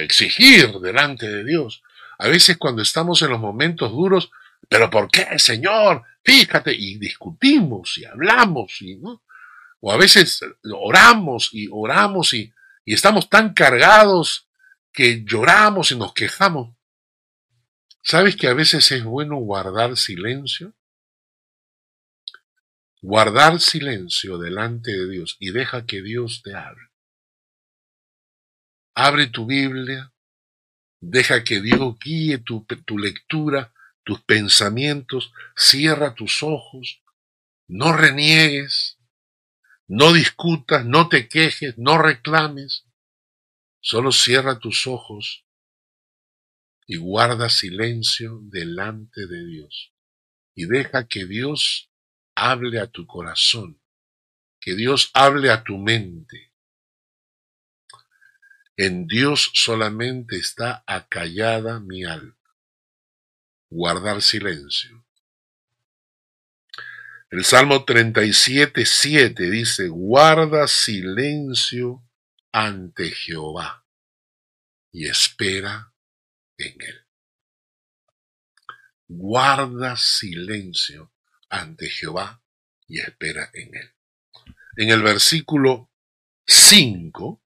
exigir 0.00 0.72
delante 0.80 1.28
de 1.28 1.44
Dios. 1.44 1.82
A 2.18 2.28
veces 2.28 2.56
cuando 2.56 2.82
estamos 2.82 3.22
en 3.22 3.30
los 3.30 3.40
momentos 3.40 3.90
duros, 3.90 4.30
pero 4.68 4.90
¿por 4.90 5.10
qué, 5.10 5.38
Señor? 5.38 6.02
Fíjate, 6.24 6.74
y 6.74 6.98
discutimos 6.98 7.98
y 7.98 8.04
hablamos, 8.04 8.80
y, 8.80 8.96
¿no? 8.96 9.22
o 9.80 9.92
a 9.92 9.96
veces 9.96 10.40
oramos 10.72 11.50
y 11.52 11.68
oramos 11.70 12.32
y, 12.32 12.52
y 12.84 12.94
estamos 12.94 13.28
tan 13.28 13.52
cargados 13.52 14.48
que 14.92 15.22
lloramos 15.24 15.92
y 15.92 15.96
nos 15.96 16.14
quejamos. 16.14 16.74
¿Sabes 18.02 18.36
que 18.36 18.48
a 18.48 18.54
veces 18.54 18.90
es 18.92 19.04
bueno 19.04 19.36
guardar 19.36 19.96
silencio? 19.96 20.74
guardar 23.06 23.60
silencio 23.60 24.36
delante 24.36 24.90
de 24.90 25.08
Dios 25.08 25.36
y 25.38 25.52
deja 25.52 25.86
que 25.86 26.02
Dios 26.02 26.42
te 26.42 26.54
hable. 26.54 26.90
Abre 28.94 29.28
tu 29.28 29.46
Biblia, 29.46 30.12
deja 31.10 31.44
que 31.44 31.60
Dios 31.60 31.98
guíe 31.98 32.38
tu, 32.38 32.64
tu 32.84 32.98
lectura, 32.98 33.72
tus 34.04 34.20
pensamientos, 34.22 35.32
cierra 35.56 36.14
tus 36.14 36.42
ojos, 36.42 37.02
no 37.66 37.92
reniegues, 37.92 38.98
no 39.88 40.12
discutas, 40.12 40.84
no 40.84 41.08
te 41.08 41.28
quejes, 41.28 41.78
no 41.78 41.98
reclames, 41.98 42.86
solo 43.80 44.12
cierra 44.12 44.58
tus 44.58 44.86
ojos 44.86 45.44
y 46.86 46.96
guarda 46.96 47.48
silencio 47.50 48.40
delante 48.42 49.26
de 49.26 49.44
Dios 49.46 49.92
y 50.54 50.66
deja 50.66 51.06
que 51.06 51.26
Dios 51.26 51.90
hable 52.34 52.80
a 52.80 52.86
tu 52.86 53.06
corazón, 53.06 53.80
que 54.60 54.74
Dios 54.74 55.10
hable 55.14 55.50
a 55.50 55.62
tu 55.62 55.78
mente. 55.78 56.52
En 58.76 59.06
Dios 59.06 59.50
solamente 59.54 60.36
está 60.36 60.84
acallada 60.86 61.80
mi 61.80 62.04
alma. 62.04 62.36
Guardar 63.70 64.20
silencio. 64.20 65.06
El 67.30 67.44
Salmo 67.44 67.84
37, 67.84 68.84
7 68.84 69.50
dice, 69.50 69.88
guarda 69.88 70.68
silencio 70.68 72.04
ante 72.52 73.10
Jehová 73.10 73.84
y 74.92 75.08
espera 75.08 75.92
en 76.58 76.80
él. 76.80 77.06
Guarda 79.08 79.96
silencio 79.96 81.12
ante 81.48 81.88
Jehová 81.88 82.42
y 82.86 83.00
espera 83.00 83.50
en 83.54 83.74
él. 83.74 83.92
En 84.76 84.90
el 84.90 85.02
versículo 85.02 85.90
5, 86.46 87.42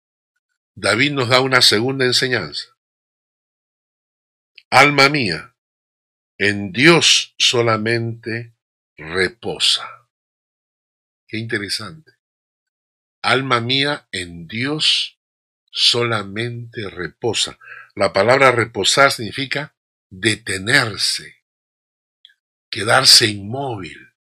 David 0.79 1.13
nos 1.13 1.29
da 1.29 1.41
una 1.41 1.63
segunda 1.63 2.05
enseñanza. 2.05 2.67
Alma 4.69 5.09
mía, 5.09 5.55
en 6.37 6.71
Dios 6.71 7.33
solamente 7.39 8.53
reposa. 8.95 10.07
Qué 11.27 11.39
interesante. 11.39 12.11
Alma 13.23 13.59
mía, 13.59 14.07
en 14.11 14.47
Dios 14.47 15.19
solamente 15.71 16.87
reposa. 16.91 17.57
La 17.95 18.13
palabra 18.13 18.51
reposar 18.51 19.11
significa 19.11 19.75
detenerse, 20.11 21.43
quedarse 22.69 23.25
inmóvil. 23.25 24.13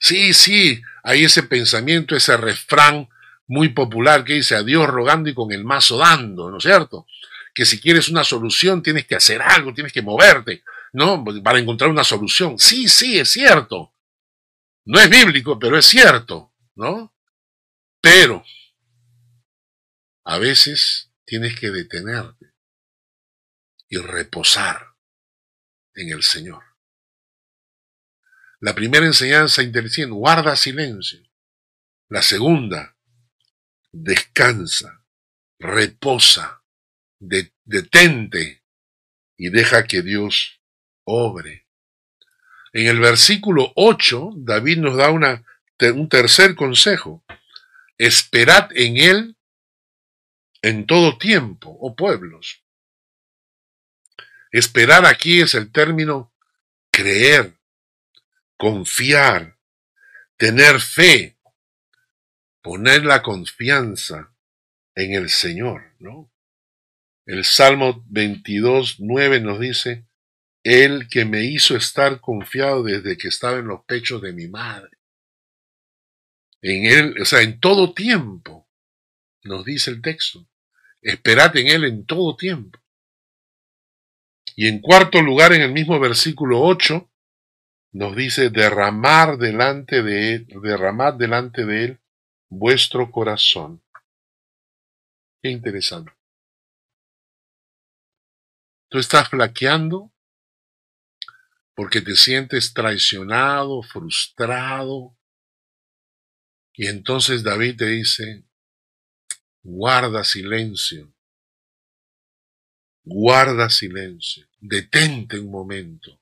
Sí, 0.00 0.32
sí, 0.32 0.80
hay 1.02 1.24
ese 1.24 1.42
pensamiento, 1.42 2.16
ese 2.16 2.34
refrán 2.38 3.10
muy 3.48 3.70
popular 3.70 4.24
que 4.24 4.34
dice 4.34 4.54
a 4.54 4.62
Dios 4.62 4.86
rogando 4.86 5.28
y 5.28 5.34
con 5.34 5.50
el 5.52 5.64
mazo 5.64 5.96
dando, 5.98 6.50
¿no 6.50 6.58
es 6.58 6.62
cierto? 6.62 7.06
Que 7.54 7.64
si 7.64 7.80
quieres 7.80 8.08
una 8.08 8.22
solución 8.22 8.82
tienes 8.82 9.06
que 9.06 9.16
hacer 9.16 9.42
algo, 9.42 9.74
tienes 9.74 9.92
que 9.92 10.02
moverte, 10.02 10.62
¿no? 10.92 11.24
Para 11.42 11.58
encontrar 11.58 11.90
una 11.90 12.04
solución. 12.04 12.58
Sí, 12.58 12.88
sí, 12.88 13.18
es 13.18 13.30
cierto. 13.30 13.94
No 14.84 15.00
es 15.00 15.10
bíblico, 15.10 15.58
pero 15.58 15.76
es 15.76 15.86
cierto, 15.86 16.54
¿no? 16.76 17.14
Pero 18.00 18.44
a 20.24 20.38
veces 20.38 21.10
tienes 21.24 21.58
que 21.58 21.70
detenerte 21.70 22.52
y 23.88 23.96
reposar 23.96 24.94
en 25.94 26.12
el 26.12 26.22
Señor. 26.22 26.62
La 28.60 28.74
primera 28.74 29.06
enseñanza 29.06 29.62
inteligente, 29.62 30.12
guarda 30.12 30.54
silencio. 30.54 31.20
La 32.08 32.22
segunda, 32.22 32.97
descansa, 33.92 35.04
reposa, 35.58 36.62
detente 37.18 38.62
y 39.36 39.50
deja 39.50 39.84
que 39.84 40.02
Dios 40.02 40.60
obre. 41.04 41.66
En 42.72 42.86
el 42.86 43.00
versículo 43.00 43.72
8, 43.76 44.32
David 44.36 44.78
nos 44.78 44.96
da 44.96 45.10
una, 45.10 45.44
un 45.80 46.08
tercer 46.08 46.54
consejo. 46.54 47.24
Esperad 47.96 48.70
en 48.74 48.98
Él 48.98 49.36
en 50.62 50.86
todo 50.86 51.18
tiempo, 51.18 51.76
oh 51.80 51.94
pueblos. 51.94 52.62
Esperar 54.50 55.06
aquí 55.06 55.40
es 55.40 55.54
el 55.54 55.70
término 55.70 56.32
creer, 56.90 57.54
confiar, 58.56 59.58
tener 60.36 60.80
fe, 60.80 61.37
poner 62.62 63.04
la 63.04 63.22
confianza 63.22 64.34
en 64.94 65.14
el 65.14 65.30
Señor, 65.30 65.94
¿no? 65.98 66.32
El 67.26 67.44
Salmo 67.44 68.04
22, 68.08 68.96
9 69.00 69.40
nos 69.40 69.60
dice, 69.60 70.06
Él 70.64 71.08
que 71.10 71.24
me 71.24 71.44
hizo 71.44 71.76
estar 71.76 72.20
confiado 72.20 72.82
desde 72.82 73.16
que 73.16 73.28
estaba 73.28 73.58
en 73.58 73.66
los 73.68 73.84
pechos 73.84 74.22
de 74.22 74.32
mi 74.32 74.48
madre. 74.48 74.90
En 76.62 76.86
Él, 76.86 77.20
o 77.20 77.24
sea, 77.24 77.42
en 77.42 77.60
todo 77.60 77.94
tiempo, 77.94 78.68
nos 79.44 79.64
dice 79.64 79.90
el 79.90 80.02
texto. 80.02 80.48
Esperad 81.00 81.56
en 81.56 81.68
Él 81.68 81.84
en 81.84 82.06
todo 82.06 82.36
tiempo. 82.36 82.80
Y 84.56 84.66
en 84.66 84.80
cuarto 84.80 85.22
lugar, 85.22 85.52
en 85.52 85.62
el 85.62 85.72
mismo 85.72 86.00
versículo 86.00 86.60
8, 86.62 87.08
nos 87.92 88.16
dice 88.16 88.50
derramar 88.50 89.38
delante 89.38 90.02
de 90.02 90.34
él, 90.34 90.48
derramad 90.62 91.14
delante 91.14 91.64
de 91.64 91.84
él 91.84 92.00
vuestro 92.48 93.10
corazón. 93.10 93.82
Qué 95.42 95.50
interesante. 95.50 96.12
Tú 98.88 98.98
estás 98.98 99.28
flaqueando 99.28 100.12
porque 101.74 102.00
te 102.00 102.16
sientes 102.16 102.74
traicionado, 102.74 103.82
frustrado. 103.82 105.16
Y 106.72 106.86
entonces 106.86 107.44
David 107.44 107.76
te 107.76 107.86
dice, 107.86 108.44
guarda 109.62 110.24
silencio, 110.24 111.14
guarda 113.04 113.68
silencio, 113.68 114.48
detente 114.58 115.38
un 115.38 115.50
momento, 115.50 116.20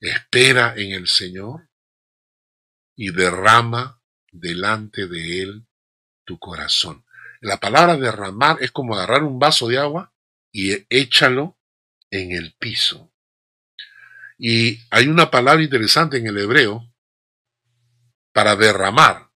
espera 0.00 0.74
en 0.76 0.92
el 0.92 1.08
Señor 1.08 1.68
y 2.96 3.10
derrama 3.10 4.02
delante 4.34 5.06
de 5.06 5.42
Él 5.42 5.66
tu 6.24 6.38
corazón. 6.38 7.04
La 7.40 7.58
palabra 7.58 7.96
derramar 7.96 8.58
es 8.60 8.70
como 8.70 8.94
agarrar 8.94 9.22
un 9.22 9.38
vaso 9.38 9.68
de 9.68 9.78
agua 9.78 10.12
y 10.52 10.86
échalo 10.88 11.58
en 12.10 12.32
el 12.32 12.54
piso. 12.54 13.12
Y 14.38 14.80
hay 14.90 15.08
una 15.08 15.30
palabra 15.30 15.62
interesante 15.62 16.18
en 16.18 16.26
el 16.26 16.38
hebreo 16.38 16.92
para 18.32 18.56
derramar. 18.56 19.30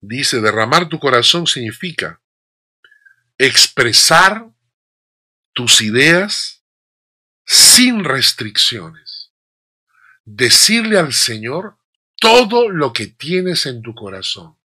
Dice, 0.00 0.40
derramar 0.40 0.88
tu 0.88 0.98
corazón 0.98 1.46
significa 1.46 2.20
expresar 3.38 4.50
tus 5.52 5.82
ideas 5.82 6.64
sin 7.44 8.04
restricciones 8.04 9.22
decirle 10.24 10.98
al 10.98 11.12
Señor 11.12 11.78
todo 12.22 12.68
lo 12.68 12.92
que 12.92 13.08
tienes 13.08 13.66
en 13.66 13.82
tu 13.82 13.96
corazón. 13.96 14.56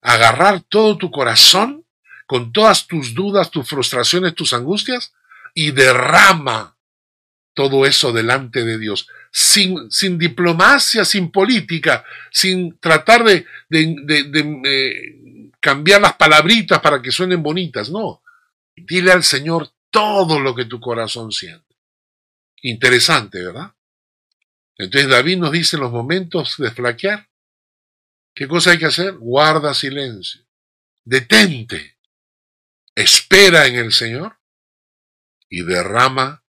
Agarrar 0.00 0.62
todo 0.62 0.96
tu 0.96 1.10
corazón 1.10 1.84
con 2.26 2.54
todas 2.54 2.86
tus 2.86 3.12
dudas, 3.12 3.50
tus 3.50 3.68
frustraciones, 3.68 4.34
tus 4.34 4.54
angustias 4.54 5.12
y 5.52 5.72
derrama 5.72 6.78
todo 7.52 7.84
eso 7.84 8.14
delante 8.14 8.64
de 8.64 8.78
Dios, 8.78 9.08
sin, 9.30 9.90
diplomacia, 10.18 11.04
sin 11.04 11.30
política, 11.30 12.02
sin 12.30 12.78
tratar 12.78 13.24
de, 13.24 13.46
de, 13.68 14.62
eh, 14.64 15.50
cambiar 15.60 16.00
las 16.00 16.14
palabritas 16.14 16.80
para 16.80 17.02
que 17.02 17.12
suenen 17.12 17.42
bonitas, 17.42 17.90
no. 17.90 18.22
Dile 18.74 19.12
al 19.12 19.22
Señor 19.22 19.68
todo 19.90 20.40
lo 20.40 20.54
que 20.54 20.64
tu 20.64 20.80
corazón 20.80 21.30
siente. 21.30 21.76
Interesante, 22.62 23.44
¿verdad? 23.44 23.74
Entonces 24.82 25.08
David 25.08 25.38
nos 25.38 25.52
dice 25.52 25.76
en 25.76 25.82
los 25.82 25.92
momentos 25.92 26.56
de 26.58 26.70
flaquear, 26.70 27.28
¿qué 28.34 28.48
cosa 28.48 28.72
hay 28.72 28.78
que 28.78 28.86
hacer? 28.86 29.14
Guarda 29.14 29.74
silencio, 29.74 30.42
detente, 31.04 31.98
espera 32.94 33.66
en 33.66 33.76
el 33.76 33.92
Señor 33.92 34.38
y 35.48 35.62
derrama 35.62 36.44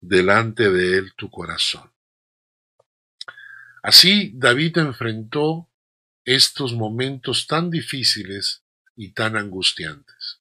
delante 0.00 0.70
de 0.70 0.98
Él 0.98 1.14
tu 1.14 1.30
corazón. 1.30 1.92
Así 3.82 4.32
David 4.34 4.78
enfrentó 4.78 5.70
estos 6.24 6.72
momentos 6.72 7.46
tan 7.46 7.70
difíciles 7.70 8.64
y 8.96 9.12
tan 9.12 9.36
angustiantes. 9.36 10.40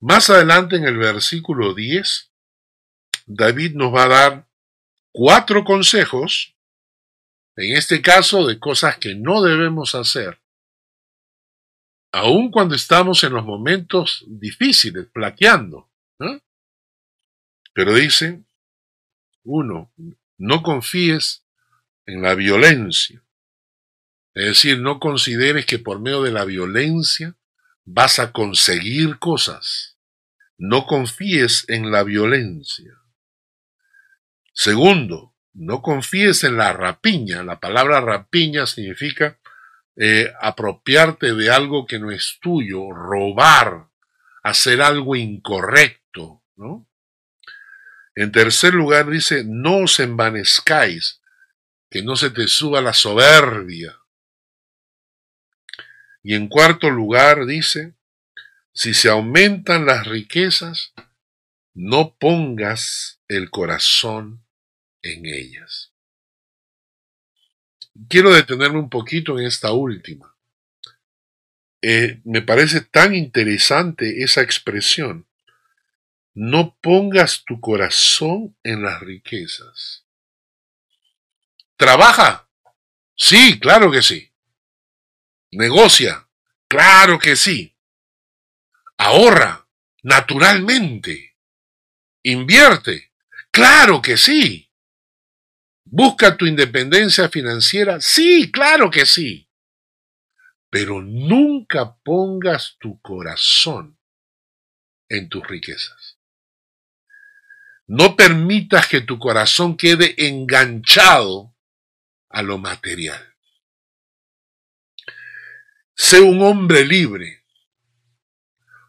Más 0.00 0.30
adelante 0.30 0.76
en 0.76 0.84
el 0.84 0.96
versículo 0.96 1.74
10, 1.74 2.30
David 3.26 3.74
nos 3.74 3.94
va 3.94 4.04
a 4.04 4.08
dar 4.08 4.51
cuatro 5.12 5.64
consejos 5.64 6.54
En 7.54 7.76
este 7.76 8.00
caso, 8.00 8.46
de 8.46 8.58
cosas 8.58 8.96
que 8.96 9.14
no 9.14 9.42
debemos 9.42 9.94
hacer. 9.94 10.40
Aun 12.10 12.50
cuando 12.50 12.74
estamos 12.74 13.22
en 13.24 13.34
los 13.34 13.44
momentos 13.44 14.24
difíciles, 14.26 15.06
plaqueando. 15.12 15.90
Pero 17.74 17.94
dice, 17.94 18.42
uno, 19.44 19.92
no 20.38 20.62
confíes 20.62 21.44
en 22.06 22.22
la 22.22 22.34
violencia. 22.34 23.22
Es 24.34 24.44
decir, 24.46 24.78
no 24.78 24.98
consideres 24.98 25.66
que 25.66 25.78
por 25.78 26.00
medio 26.00 26.22
de 26.22 26.32
la 26.32 26.44
violencia 26.44 27.36
vas 27.84 28.18
a 28.18 28.32
conseguir 28.32 29.18
cosas. 29.18 29.98
No 30.56 30.86
confíes 30.86 31.68
en 31.68 31.90
la 31.90 32.02
violencia. 32.02 33.01
Segundo, 34.52 35.34
no 35.54 35.82
confíes 35.82 36.44
en 36.44 36.56
la 36.56 36.72
rapiña. 36.72 37.42
La 37.42 37.60
palabra 37.60 38.00
rapiña 38.00 38.66
significa 38.66 39.38
eh, 39.96 40.32
apropiarte 40.40 41.34
de 41.34 41.50
algo 41.50 41.86
que 41.86 41.98
no 41.98 42.10
es 42.10 42.38
tuyo, 42.40 42.90
robar, 42.90 43.88
hacer 44.42 44.82
algo 44.82 45.16
incorrecto, 45.16 46.42
¿no? 46.56 46.88
En 48.14 48.30
tercer 48.30 48.74
lugar 48.74 49.08
dice, 49.10 49.42
no 49.46 49.78
os 49.78 49.98
envanezcáis, 49.98 51.22
que 51.90 52.02
no 52.02 52.16
se 52.16 52.30
te 52.30 52.46
suba 52.46 52.80
la 52.80 52.92
soberbia. 52.92 53.98
Y 56.22 56.34
en 56.34 56.48
cuarto 56.48 56.90
lugar 56.90 57.46
dice, 57.46 57.94
si 58.72 58.94
se 58.94 59.08
aumentan 59.08 59.86
las 59.86 60.06
riquezas, 60.06 60.92
no 61.74 62.14
pongas 62.16 63.20
el 63.28 63.50
corazón 63.50 64.44
en 65.02 65.26
ellas. 65.26 65.92
Quiero 68.08 68.32
detenerme 68.32 68.78
un 68.78 68.90
poquito 68.90 69.38
en 69.38 69.46
esta 69.46 69.72
última. 69.72 70.34
Eh, 71.82 72.20
me 72.24 72.42
parece 72.42 72.80
tan 72.80 73.14
interesante 73.14 74.22
esa 74.22 74.42
expresión. 74.42 75.26
No 76.34 76.76
pongas 76.80 77.44
tu 77.44 77.60
corazón 77.60 78.56
en 78.62 78.82
las 78.82 79.00
riquezas. 79.00 80.06
¿Trabaja? 81.76 82.48
Sí, 83.14 83.58
claro 83.58 83.90
que 83.90 84.02
sí. 84.02 84.32
¿Negocia? 85.50 86.28
Claro 86.68 87.18
que 87.18 87.36
sí. 87.36 87.76
¿Ahorra? 88.96 89.66
Naturalmente. 90.02 91.31
¿Invierte? 92.22 93.12
Claro 93.50 94.00
que 94.00 94.16
sí. 94.16 94.70
¿Busca 95.84 96.36
tu 96.36 96.46
independencia 96.46 97.28
financiera? 97.28 98.00
Sí, 98.00 98.50
claro 98.50 98.90
que 98.90 99.04
sí. 99.04 99.48
Pero 100.70 101.02
nunca 101.02 101.96
pongas 101.96 102.76
tu 102.80 103.00
corazón 103.00 103.98
en 105.08 105.28
tus 105.28 105.46
riquezas. 105.46 106.18
No 107.86 108.16
permitas 108.16 108.88
que 108.88 109.02
tu 109.02 109.18
corazón 109.18 109.76
quede 109.76 110.14
enganchado 110.26 111.54
a 112.30 112.42
lo 112.42 112.56
material. 112.56 113.34
Sé 115.94 116.20
un 116.20 116.40
hombre 116.40 116.86
libre. 116.86 117.44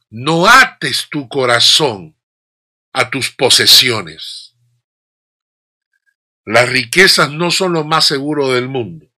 No 0.10 0.48
ates 0.48 1.10
tu 1.10 1.28
corazón 1.28 2.16
a 2.94 3.10
tus 3.10 3.32
posesiones. 3.32 4.56
Las 6.46 6.70
riquezas 6.70 7.32
no 7.32 7.52
son 7.52 7.74
lo 7.74 7.84
más 7.84 8.06
seguro 8.06 8.52
del 8.54 8.68
mundo. 8.68 9.12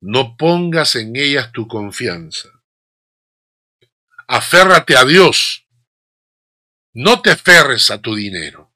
No 0.00 0.36
pongas 0.36 0.94
en 0.96 1.16
ellas 1.16 1.52
tu 1.52 1.66
confianza. 1.66 2.48
Aférrate 4.26 4.96
a 4.96 5.04
Dios. 5.04 5.66
No 6.92 7.22
te 7.22 7.30
aferres 7.30 7.90
a 7.90 8.00
tu 8.00 8.14
dinero. 8.14 8.72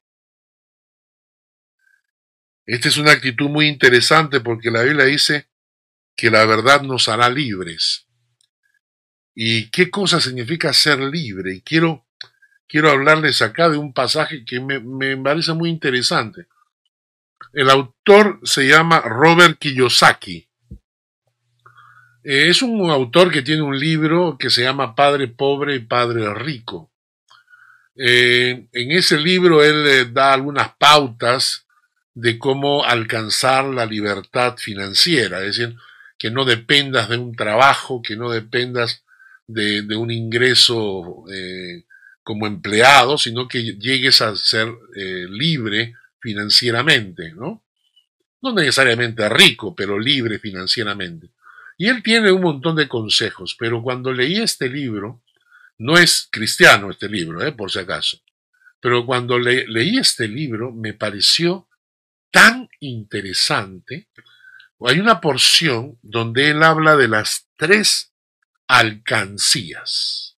Esta 2.64 2.88
es 2.88 2.96
una 2.96 3.12
actitud 3.12 3.48
muy 3.48 3.66
interesante 3.66 4.40
porque 4.40 4.70
la 4.70 4.82
Biblia 4.82 5.04
dice 5.04 5.48
que 6.16 6.30
la 6.30 6.44
verdad 6.44 6.82
nos 6.82 7.08
hará 7.08 7.28
libres. 7.28 8.06
¿Y 9.34 9.70
qué 9.70 9.90
cosa 9.90 10.20
significa 10.20 10.72
ser 10.72 11.00
libre? 11.00 11.54
Y 11.56 11.62
quiero, 11.62 12.06
quiero 12.72 12.90
hablarles 12.90 13.42
acá 13.42 13.68
de 13.68 13.76
un 13.76 13.92
pasaje 13.92 14.46
que 14.46 14.58
me, 14.58 14.80
me 14.80 15.14
parece 15.18 15.52
muy 15.52 15.68
interesante. 15.68 16.46
El 17.52 17.68
autor 17.68 18.40
se 18.44 18.66
llama 18.66 19.00
Robert 19.00 19.58
Kiyosaki. 19.58 20.48
Eh, 22.24 22.48
es 22.48 22.62
un 22.62 22.88
autor 22.88 23.30
que 23.30 23.42
tiene 23.42 23.60
un 23.60 23.78
libro 23.78 24.38
que 24.38 24.48
se 24.48 24.62
llama 24.62 24.94
Padre 24.94 25.28
Pobre 25.28 25.74
y 25.74 25.80
Padre 25.80 26.32
Rico. 26.32 26.90
Eh, 27.94 28.68
en 28.72 28.92
ese 28.92 29.18
libro 29.18 29.62
él 29.62 29.86
eh, 29.86 30.04
da 30.10 30.32
algunas 30.32 30.74
pautas 30.76 31.66
de 32.14 32.38
cómo 32.38 32.86
alcanzar 32.86 33.66
la 33.66 33.84
libertad 33.84 34.56
financiera, 34.56 35.40
es 35.40 35.58
decir, 35.58 35.76
que 36.18 36.30
no 36.30 36.46
dependas 36.46 37.10
de 37.10 37.18
un 37.18 37.36
trabajo, 37.36 38.00
que 38.00 38.16
no 38.16 38.30
dependas 38.30 39.04
de, 39.46 39.84
un 39.94 40.10
ingreso 40.10 41.24
como 42.22 42.46
empleado, 42.46 43.18
sino 43.18 43.48
que 43.48 43.76
llegues 43.76 44.20
a 44.22 44.36
ser 44.36 44.72
libre 44.94 45.94
financieramente, 46.20 47.32
¿no? 47.32 47.64
No 48.40 48.52
necesariamente 48.52 49.28
rico, 49.28 49.74
pero 49.74 49.98
libre 49.98 50.38
financieramente. 50.38 51.30
Y 51.78 51.88
él 51.88 52.02
tiene 52.02 52.30
un 52.30 52.42
montón 52.42 52.76
de 52.76 52.88
consejos, 52.88 53.56
pero 53.58 53.82
cuando 53.82 54.12
leí 54.12 54.36
este 54.36 54.68
libro, 54.68 55.22
no 55.78 55.96
es 55.96 56.28
cristiano 56.30 56.90
este 56.90 57.08
libro, 57.08 57.44
¿eh? 57.44 57.52
por 57.52 57.70
si 57.70 57.80
acaso, 57.80 58.20
pero 58.80 59.04
cuando 59.04 59.38
leí 59.38 59.98
este 59.98 60.28
libro 60.28 60.72
me 60.72 60.92
pareció 60.92 61.68
tan 62.30 62.68
interesante. 62.80 64.08
Hay 64.80 64.98
una 64.98 65.20
porción 65.20 65.98
donde 66.02 66.50
él 66.50 66.62
habla 66.62 66.96
de 66.96 67.08
las 67.08 67.48
tres 67.56 68.12
alcancías. 68.66 70.36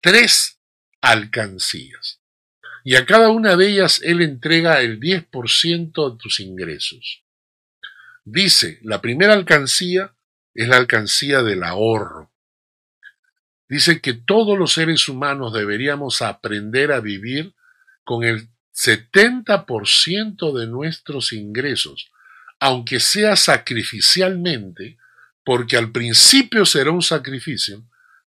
Tres 0.00 0.57
alcancías 1.00 2.18
y 2.84 2.96
a 2.96 3.04
cada 3.04 3.28
una 3.28 3.54
de 3.54 3.68
ellas 3.68 4.00
Él 4.02 4.22
entrega 4.22 4.80
el 4.80 4.98
10% 4.98 6.10
de 6.10 6.18
tus 6.18 6.40
ingresos. 6.40 7.22
Dice, 8.24 8.78
la 8.82 9.02
primera 9.02 9.34
alcancía 9.34 10.14
es 10.54 10.68
la 10.68 10.78
alcancía 10.78 11.42
del 11.42 11.64
ahorro. 11.64 12.30
Dice 13.68 14.00
que 14.00 14.14
todos 14.14 14.58
los 14.58 14.72
seres 14.72 15.06
humanos 15.08 15.52
deberíamos 15.52 16.22
aprender 16.22 16.90
a 16.92 17.00
vivir 17.00 17.52
con 18.04 18.24
el 18.24 18.48
70% 18.74 20.58
de 20.58 20.66
nuestros 20.66 21.34
ingresos, 21.34 22.10
aunque 22.58 23.00
sea 23.00 23.36
sacrificialmente, 23.36 24.96
porque 25.44 25.76
al 25.76 25.92
principio 25.92 26.64
será 26.64 26.90
un 26.90 27.02
sacrificio, 27.02 27.84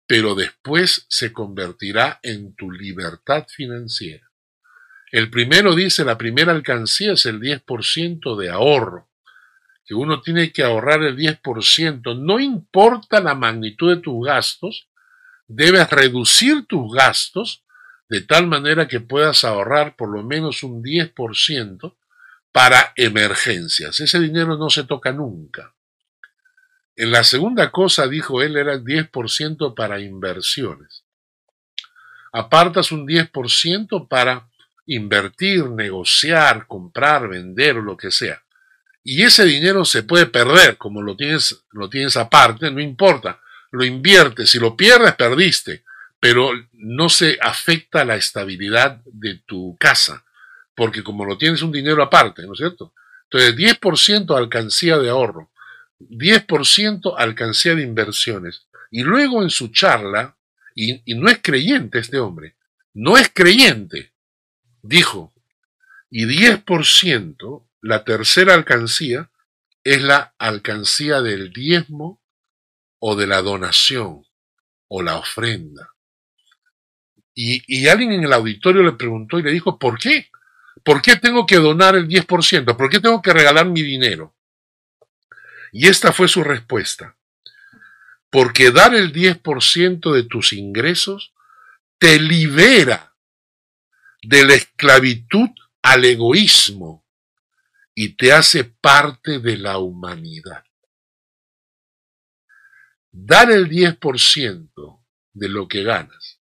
pero 0.09 0.34
después 0.34 1.04
se 1.11 1.34
convertirá 1.34 2.18
en 2.22 2.54
tu 2.56 2.72
libertad 2.72 3.46
financiera. 3.46 4.26
El 5.12 5.28
primero 5.28 5.74
dice, 5.74 6.02
la 6.02 6.16
primera 6.16 6.52
alcancía 6.52 7.12
es 7.12 7.26
el 7.26 7.40
10% 7.40 8.36
de 8.38 8.48
ahorro, 8.48 9.11
que 9.84 9.94
uno 9.94 10.22
tiene 10.22 10.50
que 10.50 10.62
ahorrar 10.62 11.02
el 11.02 11.14
10%, 11.14 12.18
no 12.18 12.40
importa 12.40 13.20
la 13.20 13.34
magnitud 13.34 13.94
de 13.94 14.00
tus 14.00 14.26
gastos, 14.26 14.88
debes 15.46 15.90
reducir 15.90 16.66
tus 16.66 16.90
gastos 16.94 17.64
de 18.09 18.22
tal 18.22 18.46
manera 18.46 18.88
que 18.88 19.00
puedas 19.00 19.44
ahorrar 19.44 19.94
por 19.94 20.09
lo 20.09 20.22
menos 20.22 20.62
un 20.62 20.82
10% 20.82 21.94
para 22.50 22.94
emergencias. 22.96 24.00
Ese 24.00 24.18
dinero 24.18 24.56
no 24.56 24.70
se 24.70 24.84
toca 24.84 25.12
nunca. 25.12 25.74
En 26.99 27.12
la 27.12 27.22
segunda 27.22 27.70
cosa, 27.70 28.09
dijo 28.09 28.42
él, 28.42 28.57
era 28.57 28.72
el 28.72 28.82
10% 28.82 29.72
para 29.76 30.01
inversiones. 30.01 31.05
Apartas 32.32 32.90
un 32.90 33.07
10% 33.07 34.09
para 34.09 34.49
invertir, 34.84 35.66
negociar, 35.70 36.66
comprar, 36.66 37.28
vender 37.28 37.76
o 37.76 37.82
lo 37.82 37.96
que 37.96 38.11
sea. 38.11 38.42
Y 39.05 39.22
ese 39.22 39.44
dinero 39.44 39.84
se 39.84 40.03
puede 40.03 40.26
perder, 40.26 40.76
como 40.76 41.01
lo 41.01 41.16
tienes, 41.16 41.62
lo 41.70 41.88
tienes 41.88 42.16
aparte, 42.16 42.68
no 42.72 42.80
importa, 42.80 43.40
lo 43.70 43.84
inviertes, 43.84 44.51
si 44.51 44.59
lo 44.59 44.76
pierdes, 44.76 45.14
perdiste, 45.14 45.84
pero 46.18 46.51
no 46.72 47.09
se 47.09 47.38
afecta 47.40 48.05
la 48.05 48.16
estabilidad 48.16 49.03
de 49.05 49.36
tu 49.46 49.76
casa, 49.78 50.24
porque 50.74 51.05
como 51.05 51.24
lo 51.24 51.38
tienes 51.38 51.62
un 51.62 51.70
dinero 51.70 52.03
aparte, 52.03 52.42
¿no 52.42 52.55
es 52.55 52.59
cierto? 52.59 52.92
Entonces, 53.30 53.55
10% 53.55 54.36
alcancía 54.36 54.99
de 54.99 55.11
ahorro, 55.11 55.53
10% 56.01 57.14
alcancía 57.16 57.74
de 57.74 57.82
inversiones. 57.82 58.66
Y 58.90 59.03
luego 59.03 59.42
en 59.42 59.51
su 59.51 59.68
charla, 59.68 60.36
y, 60.74 61.03
y 61.05 61.14
no 61.14 61.28
es 61.28 61.40
creyente 61.42 61.99
este 61.99 62.18
hombre, 62.18 62.57
no 62.94 63.16
es 63.16 63.30
creyente, 63.32 64.12
dijo, 64.82 65.32
y 66.11 66.24
10%, 66.26 67.66
la 67.82 68.05
tercera 68.05 68.55
alcancía, 68.55 69.30
es 69.84 70.03
la 70.03 70.34
alcancía 70.38 71.20
del 71.20 71.53
diezmo 71.53 72.20
o 72.99 73.14
de 73.16 73.26
la 73.26 73.42
donación 73.42 74.24
o 74.88 75.03
la 75.03 75.16
ofrenda. 75.16 75.94
Y, 77.34 77.62
y, 77.68 77.86
alguien 77.86 78.12
en 78.12 78.24
el 78.24 78.32
auditorio 78.32 78.82
le 78.82 78.92
preguntó 78.92 79.38
y 79.38 79.42
le 79.42 79.53
dijo, 79.53 79.78
¿por 79.78 79.99
qué? 79.99 80.28
¿Por 80.82 81.01
qué 81.01 81.16
tengo 81.16 81.46
que 81.46 81.57
donar 81.57 81.94
el 81.94 82.09
10%? 82.09 82.76
¿Por 82.76 82.90
qué 82.90 82.99
tengo 82.99 83.22
que 83.22 83.32
regalar 83.32 83.66
mi 83.66 83.82
dinero? 83.82 84.34
Y 85.78 85.86
esta 85.86 86.12
fue 86.12 86.26
su 86.26 86.42
respuesta. 86.42 87.16
Porque 88.30 88.72
dar 88.72 88.96
el 88.96 89.12
10% 89.12 90.12
de 90.12 90.24
tus 90.24 90.52
ingresos 90.52 91.32
te 91.98 92.18
libera 92.18 93.14
de 94.20 94.44
la 94.44 94.54
esclavitud 94.54 95.50
al 95.80 96.04
egoísmo 96.04 97.06
y 97.94 98.16
te 98.16 98.32
hace 98.32 98.64
parte 98.64 99.38
de 99.38 99.56
la 99.56 99.78
humanidad. 99.78 100.64
Dar 103.12 103.52
el 103.52 103.68
10% 103.68 105.00
de 105.32 105.48
lo 105.48 105.68
que 105.68 105.84
ganas 105.84 106.40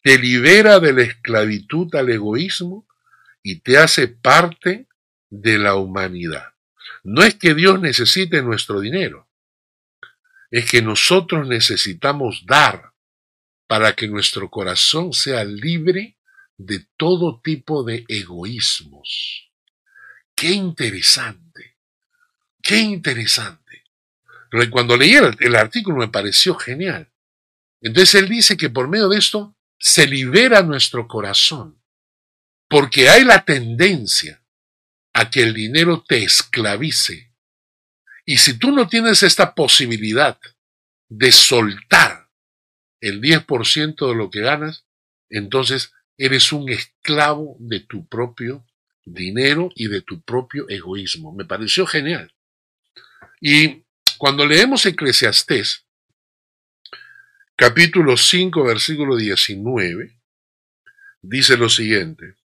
te 0.00 0.18
libera 0.18 0.80
de 0.80 0.94
la 0.94 1.02
esclavitud 1.02 1.94
al 1.94 2.08
egoísmo 2.08 2.88
y 3.42 3.60
te 3.60 3.76
hace 3.76 4.08
parte 4.08 4.88
de 5.28 5.58
la 5.58 5.74
humanidad. 5.74 6.51
No 7.02 7.22
es 7.22 7.34
que 7.34 7.54
Dios 7.54 7.80
necesite 7.80 8.42
nuestro 8.42 8.80
dinero, 8.80 9.28
es 10.50 10.70
que 10.70 10.82
nosotros 10.82 11.48
necesitamos 11.48 12.44
dar 12.46 12.92
para 13.66 13.94
que 13.96 14.06
nuestro 14.06 14.50
corazón 14.50 15.12
sea 15.12 15.44
libre 15.44 16.18
de 16.58 16.86
todo 16.96 17.40
tipo 17.40 17.82
de 17.82 18.04
egoísmos. 18.06 19.50
Qué 20.34 20.50
interesante, 20.50 21.78
qué 22.62 22.78
interesante. 22.78 23.84
Cuando 24.70 24.96
leí 24.96 25.14
el, 25.14 25.56
artículo 25.56 25.96
me 25.96 26.08
pareció 26.08 26.54
genial. 26.54 27.10
Entonces 27.80 28.14
él 28.16 28.28
dice 28.28 28.56
que 28.56 28.68
por 28.68 28.88
medio 28.88 29.08
de 29.08 29.18
esto 29.18 29.56
se 29.78 30.06
libera 30.06 30.62
nuestro 30.62 31.08
corazón, 31.08 31.82
porque 32.68 33.08
hay 33.08 33.24
la 33.24 33.44
tendencia 33.44 34.41
a 35.12 35.30
que 35.30 35.42
el 35.42 35.54
dinero 35.54 36.04
te 36.06 36.22
esclavice. 36.22 37.32
Y 38.24 38.38
si 38.38 38.58
tú 38.58 38.72
no 38.72 38.88
tienes 38.88 39.22
esta 39.22 39.54
posibilidad 39.54 40.38
de 41.08 41.32
soltar 41.32 42.28
el 43.00 43.20
10% 43.20 44.08
de 44.08 44.14
lo 44.14 44.30
que 44.30 44.40
ganas, 44.40 44.86
entonces 45.28 45.92
eres 46.16 46.52
un 46.52 46.70
esclavo 46.70 47.56
de 47.58 47.80
tu 47.80 48.06
propio 48.06 48.64
dinero 49.04 49.70
y 49.74 49.88
de 49.88 50.02
tu 50.02 50.22
propio 50.22 50.68
egoísmo. 50.68 51.34
Me 51.34 51.44
pareció 51.44 51.86
genial. 51.86 52.32
Y 53.40 53.84
cuando 54.18 54.46
leemos 54.46 54.86
Eclesiastés, 54.86 55.84
capítulo 57.56 58.16
5, 58.16 58.62
versículo 58.62 59.16
19, 59.16 60.16
dice 61.22 61.56
lo 61.56 61.68
siguiente. 61.68 62.36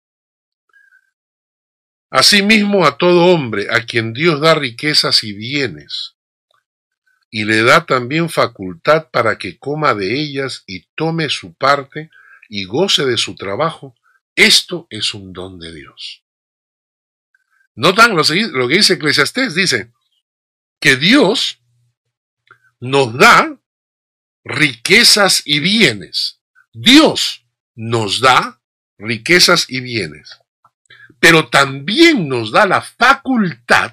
Asimismo 2.16 2.86
a 2.86 2.96
todo 2.96 3.26
hombre 3.26 3.66
a 3.70 3.84
quien 3.84 4.14
Dios 4.14 4.40
da 4.40 4.54
riquezas 4.54 5.22
y 5.22 5.34
bienes, 5.34 6.16
y 7.30 7.44
le 7.44 7.62
da 7.62 7.84
también 7.84 8.30
facultad 8.30 9.10
para 9.10 9.36
que 9.36 9.58
coma 9.58 9.92
de 9.92 10.18
ellas 10.18 10.64
y 10.66 10.86
tome 10.94 11.28
su 11.28 11.52
parte 11.52 12.08
y 12.48 12.64
goce 12.64 13.04
de 13.04 13.18
su 13.18 13.34
trabajo, 13.34 13.94
esto 14.34 14.86
es 14.88 15.12
un 15.12 15.34
don 15.34 15.58
de 15.58 15.74
Dios. 15.74 16.24
Notan 17.74 18.16
lo, 18.16 18.22
lo 18.22 18.66
que 18.66 18.76
dice 18.76 18.94
Eclesiastés, 18.94 19.54
dice 19.54 19.92
que 20.80 20.96
Dios 20.96 21.60
nos 22.80 23.12
da 23.12 23.60
riquezas 24.42 25.42
y 25.44 25.60
bienes. 25.60 26.40
Dios 26.72 27.44
nos 27.74 28.22
da 28.22 28.62
riquezas 28.96 29.66
y 29.68 29.80
bienes, 29.80 30.40
pero 31.20 31.48
también 31.48 32.28
nos 32.28 32.52
da 32.52 32.66
la 32.66 32.82
facultad 32.82 33.92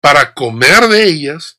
para 0.00 0.34
comer 0.34 0.88
de 0.88 1.04
ellas, 1.04 1.58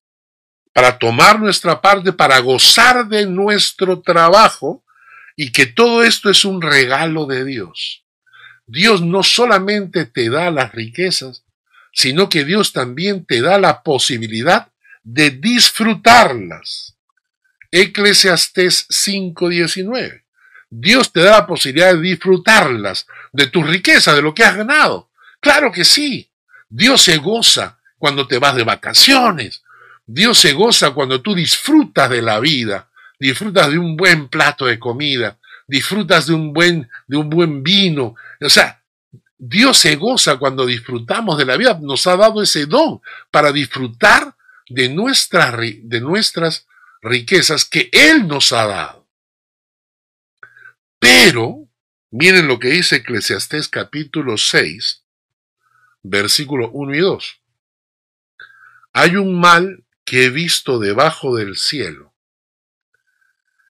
para 0.74 0.98
tomar 0.98 1.40
nuestra 1.40 1.82
parte, 1.82 2.14
para 2.14 2.40
gozar 2.40 3.08
de 3.08 3.26
nuestro 3.26 4.02
trabajo 4.02 4.84
y 5.36 5.52
que 5.52 5.66
todo 5.66 6.04
esto 6.04 6.30
es 6.30 6.46
un 6.46 6.62
regalo 6.62 7.26
de 7.26 7.44
Dios. 7.46 8.06
Dios 8.66 9.02
no 9.02 9.24
solamente 9.24 10.06
te 10.06 10.30
da 10.30 10.52
las 10.52 10.72
riquezas, 10.72 11.44
sino 11.92 12.30
que 12.30 12.46
Dios 12.46 12.72
también 12.72 13.26
te 13.26 13.42
da 13.42 13.58
la 13.58 13.82
posibilidad 13.82 14.72
de 15.04 15.32
disfrutarlas. 15.32 16.96
Eclesiastés 17.72 18.86
5:19. 18.90 20.24
Dios 20.70 21.12
te 21.12 21.22
da 21.22 21.32
la 21.32 21.48
posibilidad 21.48 21.94
de 21.94 22.02
disfrutarlas, 22.02 23.08
de 23.32 23.48
tu 23.48 23.64
riqueza, 23.64 24.14
de 24.14 24.22
lo 24.22 24.34
que 24.34 24.44
has 24.44 24.56
ganado. 24.56 25.10
Claro 25.40 25.72
que 25.72 25.84
sí. 25.84 26.30
Dios 26.70 27.02
se 27.02 27.18
goza 27.18 27.80
cuando 27.98 28.28
te 28.28 28.38
vas 28.38 28.56
de 28.56 28.64
vacaciones. 28.64 29.64
Dios 30.06 30.40
se 30.40 30.54
goza 30.54 30.92
cuando 30.92 31.22
tú 31.22 31.34
disfrutas 31.34 32.10
de 32.10 32.22
la 32.22 32.40
vida 32.40 32.90
disfrutas 33.20 33.70
de 33.70 33.78
un 33.78 33.98
buen 33.98 34.30
plato 34.30 34.66
de 34.66 34.80
comida, 34.80 35.38
disfrutas 35.68 36.26
de 36.28 36.34
un 36.34 36.54
buen, 36.54 36.90
de 37.08 37.18
un 37.18 37.30
buen 37.30 37.62
vino. 37.62 38.16
O 38.42 38.50
sea, 38.50 38.82
Dios 39.38 39.78
se 39.78 39.96
goza 39.98 40.38
cuando 40.38 40.66
disfrutamos 40.66 41.38
de 41.38 41.46
la 41.46 41.58
vida, 41.58 41.78
nos 41.82 42.08
ha 42.08 42.16
dado 42.16 42.42
ese 42.42 42.66
don 42.66 43.02
para 43.30 43.52
disfrutar 43.52 44.36
de, 44.70 44.88
de 45.84 46.02
nuestras 46.02 46.66
riquezas 47.02 47.66
que 47.66 47.90
Él 47.92 48.28
nos 48.28 48.52
ha 48.52 48.66
dado. 48.66 48.99
Pero, 51.00 51.68
miren 52.12 52.48
lo 52.48 52.60
que 52.60 52.70
dice 52.70 52.98
Eclesiastés 52.98 53.68
capítulo 53.70 54.38
6, 54.38 55.04
versículo 56.04 56.70
1 56.72 56.96
y 56.96 57.00
2. 57.00 57.42
Hay 58.94 59.16
un 59.16 59.40
mal 59.40 59.86
que 60.04 60.26
he 60.26 60.30
visto 60.30 60.80
debajo 60.80 61.36
del 61.36 61.56
cielo 61.56 62.14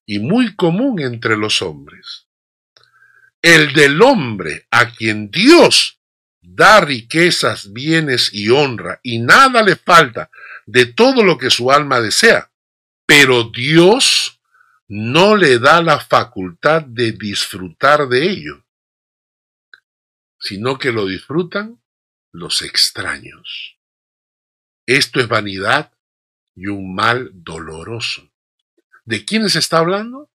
y 0.06 0.20
muy 0.20 0.56
común 0.56 1.00
entre 1.00 1.38
los 1.38 1.62
hombres. 1.62 2.26
El 3.42 3.74
del 3.74 4.02
hombre 4.02 4.68
a 4.72 4.92
quien 4.92 5.30
Dios 5.30 6.00
da 6.42 6.82
riquezas, 6.82 7.72
bienes 7.74 8.34
y 8.34 8.50
honra, 8.50 9.00
y 9.04 9.20
nada 9.20 9.62
le 9.62 9.76
falta 9.76 10.32
de 10.66 10.88
todo 10.88 11.24
lo 11.24 11.38
que 11.38 11.50
su 11.50 11.72
alma 11.72 12.02
desea, 12.02 12.52
pero 13.06 13.44
Dios 13.44 14.39
no 14.90 15.36
le 15.36 15.60
da 15.60 15.84
la 15.84 16.00
facultad 16.00 16.82
de 16.82 17.12
disfrutar 17.12 18.08
de 18.08 18.28
ello, 18.28 18.66
sino 20.40 20.80
que 20.80 20.92
lo 20.92 21.06
disfrutan 21.06 21.80
los 22.32 22.64
extraños. 22.64 23.78
Esto 24.88 25.20
es 25.20 25.28
vanidad 25.28 25.94
y 26.56 26.68
un 26.68 26.96
mal 26.96 27.30
doloroso. 27.34 28.32
¿De 29.06 29.26
quiénes 29.26 29.56
está 29.56 29.78
hablando? 29.78 30.32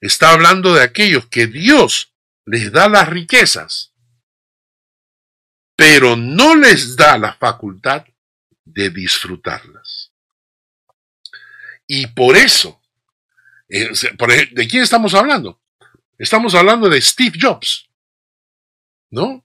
Está 0.00 0.30
hablando 0.30 0.74
de 0.74 0.82
aquellos 0.82 1.26
que 1.26 1.48
Dios 1.48 2.14
les 2.44 2.70
da 2.70 2.88
las 2.88 3.08
riquezas, 3.08 3.92
pero 5.76 6.14
no 6.14 6.54
les 6.54 6.96
da 6.96 7.18
la 7.18 7.34
facultad 7.34 8.04
de 8.64 8.90
disfrutarlas. 8.90 10.12
Y 11.86 12.06
por 12.08 12.36
eso, 12.36 12.81
eh, 13.72 14.48
¿de 14.52 14.68
quién 14.68 14.82
estamos 14.82 15.14
hablando? 15.14 15.60
Estamos 16.18 16.54
hablando 16.54 16.88
de 16.88 17.00
Steve 17.00 17.38
Jobs, 17.40 17.88
¿no? 19.10 19.44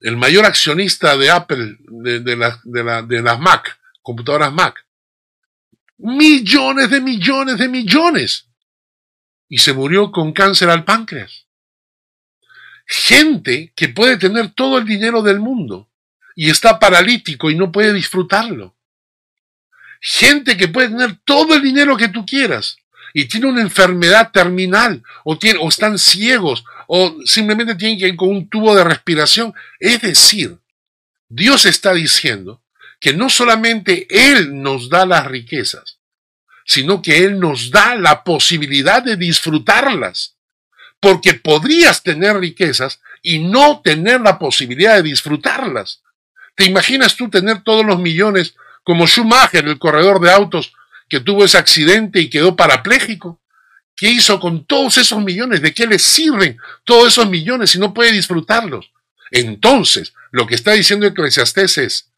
El 0.00 0.16
mayor 0.16 0.44
accionista 0.44 1.16
de 1.16 1.30
Apple, 1.30 1.76
de, 1.80 2.20
de 2.20 3.22
las 3.22 3.40
Mac, 3.40 3.78
computadoras 4.02 4.52
Mac 4.52 4.86
millones 5.98 6.90
de 6.90 7.00
millones 7.00 7.58
de 7.58 7.68
millones. 7.68 8.46
Y 9.48 9.58
se 9.58 9.72
murió 9.72 10.10
con 10.10 10.32
cáncer 10.32 10.70
al 10.70 10.84
páncreas. 10.84 11.46
Gente 12.86 13.72
que 13.74 13.88
puede 13.88 14.16
tener 14.16 14.50
todo 14.50 14.78
el 14.78 14.84
dinero 14.84 15.22
del 15.22 15.40
mundo 15.40 15.90
y 16.34 16.50
está 16.50 16.78
paralítico 16.78 17.50
y 17.50 17.56
no 17.56 17.72
puede 17.72 17.92
disfrutarlo. 17.92 18.76
Gente 20.00 20.56
que 20.56 20.68
puede 20.68 20.88
tener 20.88 21.18
todo 21.24 21.54
el 21.54 21.62
dinero 21.62 21.96
que 21.96 22.08
tú 22.08 22.26
quieras 22.26 22.76
y 23.18 23.24
tiene 23.24 23.46
una 23.46 23.62
enfermedad 23.62 24.30
terminal 24.30 25.02
o, 25.24 25.38
o 25.60 25.68
están 25.70 25.98
ciegos 25.98 26.66
o 26.86 27.16
simplemente 27.24 27.74
tienen 27.74 27.98
que 27.98 28.08
ir 28.08 28.14
con 28.14 28.28
un 28.28 28.46
tubo 28.46 28.76
de 28.76 28.84
respiración. 28.84 29.54
Es 29.80 30.02
decir, 30.02 30.58
Dios 31.26 31.64
está 31.64 31.94
diciendo 31.94 32.62
que 33.00 33.14
no 33.14 33.30
solamente 33.30 34.06
Él 34.10 34.60
nos 34.60 34.90
da 34.90 35.06
las 35.06 35.26
riquezas, 35.26 35.98
sino 36.66 37.00
que 37.00 37.24
Él 37.24 37.40
nos 37.40 37.70
da 37.70 37.94
la 37.94 38.22
posibilidad 38.22 39.02
de 39.02 39.16
disfrutarlas. 39.16 40.36
Porque 41.00 41.32
podrías 41.32 42.02
tener 42.02 42.36
riquezas 42.36 43.00
y 43.22 43.38
no 43.38 43.80
tener 43.80 44.20
la 44.20 44.38
posibilidad 44.38 44.94
de 44.96 45.04
disfrutarlas. 45.04 46.02
¿Te 46.54 46.66
imaginas 46.66 47.16
tú 47.16 47.30
tener 47.30 47.62
todos 47.62 47.86
los 47.86 47.98
millones 47.98 48.56
como 48.84 49.06
Schumacher, 49.06 49.66
el 49.66 49.78
corredor 49.78 50.20
de 50.20 50.30
autos 50.30 50.74
que 51.08 51.20
tuvo 51.20 51.44
ese 51.44 51.58
accidente 51.58 52.20
y 52.20 52.30
quedó 52.30 52.56
parapléjico? 52.56 53.40
¿Qué 53.94 54.10
hizo 54.10 54.38
con 54.38 54.66
todos 54.66 54.98
esos 54.98 55.22
millones? 55.22 55.62
¿De 55.62 55.72
qué 55.72 55.86
le 55.86 55.98
sirven 55.98 56.58
todos 56.84 57.08
esos 57.08 57.28
millones 57.28 57.70
si 57.70 57.78
no 57.78 57.94
puede 57.94 58.12
disfrutarlos? 58.12 58.92
Entonces, 59.30 60.14
lo 60.30 60.46
que 60.46 60.54
está 60.54 60.72
diciendo 60.72 61.06
Eclesiastés 61.06 61.78
es, 61.78 62.12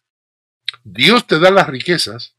Dios 0.83 1.27
te 1.27 1.39
da 1.39 1.51
las 1.51 1.69
riquezas, 1.69 2.35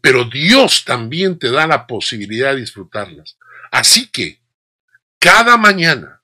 pero 0.00 0.24
Dios 0.24 0.84
también 0.84 1.38
te 1.38 1.50
da 1.50 1.66
la 1.66 1.86
posibilidad 1.86 2.54
de 2.54 2.60
disfrutarlas. 2.60 3.38
Así 3.70 4.08
que, 4.08 4.40
cada 5.18 5.56
mañana, 5.56 6.22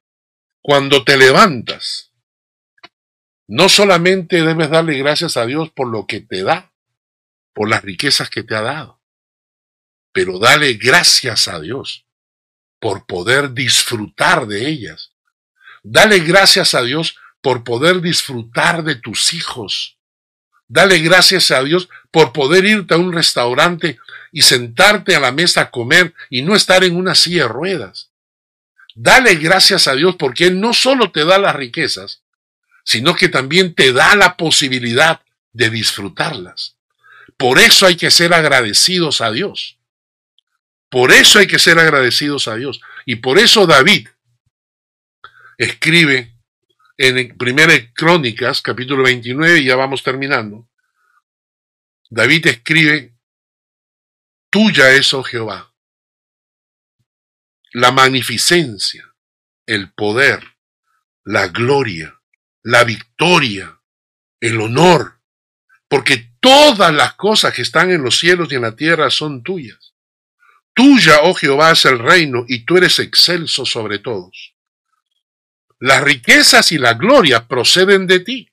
cuando 0.60 1.02
te 1.04 1.16
levantas, 1.16 2.12
no 3.48 3.68
solamente 3.68 4.42
debes 4.42 4.70
darle 4.70 4.98
gracias 4.98 5.36
a 5.36 5.46
Dios 5.46 5.70
por 5.70 5.88
lo 5.88 6.06
que 6.06 6.20
te 6.20 6.42
da, 6.42 6.69
por 7.52 7.68
las 7.68 7.82
riquezas 7.82 8.30
que 8.30 8.42
te 8.42 8.54
ha 8.54 8.62
dado, 8.62 9.00
pero 10.12 10.38
dale 10.38 10.74
gracias 10.74 11.48
a 11.48 11.60
Dios 11.60 12.06
por 12.78 13.06
poder 13.06 13.52
disfrutar 13.52 14.46
de 14.46 14.68
ellas. 14.68 15.12
Dale 15.82 16.20
gracias 16.20 16.74
a 16.74 16.82
Dios 16.82 17.16
por 17.40 17.64
poder 17.64 18.00
disfrutar 18.00 18.82
de 18.82 18.96
tus 18.96 19.32
hijos. 19.32 19.98
Dale 20.68 20.98
gracias 20.98 21.50
a 21.50 21.62
Dios 21.62 21.88
por 22.10 22.32
poder 22.32 22.64
irte 22.64 22.94
a 22.94 22.98
un 22.98 23.12
restaurante 23.12 23.98
y 24.32 24.42
sentarte 24.42 25.16
a 25.16 25.20
la 25.20 25.32
mesa 25.32 25.62
a 25.62 25.70
comer 25.70 26.14
y 26.28 26.42
no 26.42 26.54
estar 26.54 26.84
en 26.84 26.96
una 26.96 27.14
silla 27.14 27.42
de 27.42 27.48
ruedas. 27.48 28.10
Dale 28.94 29.34
gracias 29.36 29.88
a 29.88 29.94
Dios 29.94 30.16
porque 30.16 30.46
Él 30.46 30.60
no 30.60 30.72
solo 30.72 31.10
te 31.10 31.24
da 31.24 31.38
las 31.38 31.56
riquezas, 31.56 32.22
sino 32.84 33.14
que 33.14 33.28
también 33.28 33.74
te 33.74 33.92
da 33.92 34.14
la 34.16 34.36
posibilidad 34.36 35.20
de 35.52 35.70
disfrutarlas. 35.70 36.76
Por 37.40 37.58
eso 37.58 37.86
hay 37.86 37.96
que 37.96 38.10
ser 38.10 38.34
agradecidos 38.34 39.22
a 39.22 39.30
Dios. 39.30 39.78
Por 40.90 41.10
eso 41.10 41.38
hay 41.38 41.46
que 41.46 41.58
ser 41.58 41.78
agradecidos 41.78 42.48
a 42.48 42.56
Dios. 42.56 42.82
Y 43.06 43.16
por 43.16 43.38
eso 43.38 43.66
David 43.66 44.08
escribe 45.56 46.36
en 46.98 47.34
Primera 47.38 47.72
Crónicas, 47.94 48.60
capítulo 48.60 49.04
29, 49.04 49.60
y 49.60 49.64
ya 49.64 49.76
vamos 49.76 50.02
terminando. 50.02 50.68
David 52.10 52.48
escribe, 52.48 53.14
Tuya 54.50 54.90
es, 54.90 55.14
oh 55.14 55.22
Jehová, 55.22 55.72
la 57.72 57.90
magnificencia, 57.90 59.14
el 59.64 59.90
poder, 59.94 60.44
la 61.24 61.48
gloria, 61.48 62.20
la 62.62 62.84
victoria, 62.84 63.80
el 64.40 64.60
honor, 64.60 65.22
porque 65.88 66.29
todas 66.40 66.92
las 66.92 67.14
cosas 67.14 67.54
que 67.54 67.62
están 67.62 67.90
en 67.90 68.02
los 68.02 68.18
cielos 68.18 68.50
y 68.50 68.56
en 68.56 68.62
la 68.62 68.74
tierra 68.74 69.10
son 69.10 69.42
tuyas. 69.42 69.94
Tuya, 70.74 71.20
oh 71.22 71.34
Jehová, 71.34 71.72
es 71.72 71.84
el 71.84 71.98
reino 71.98 72.44
y 72.48 72.64
tú 72.64 72.76
eres 72.76 72.98
excelso 72.98 73.66
sobre 73.66 73.98
todos. 73.98 74.54
Las 75.78 76.02
riquezas 76.02 76.72
y 76.72 76.78
la 76.78 76.94
gloria 76.94 77.46
proceden 77.48 78.06
de 78.06 78.20
ti, 78.20 78.50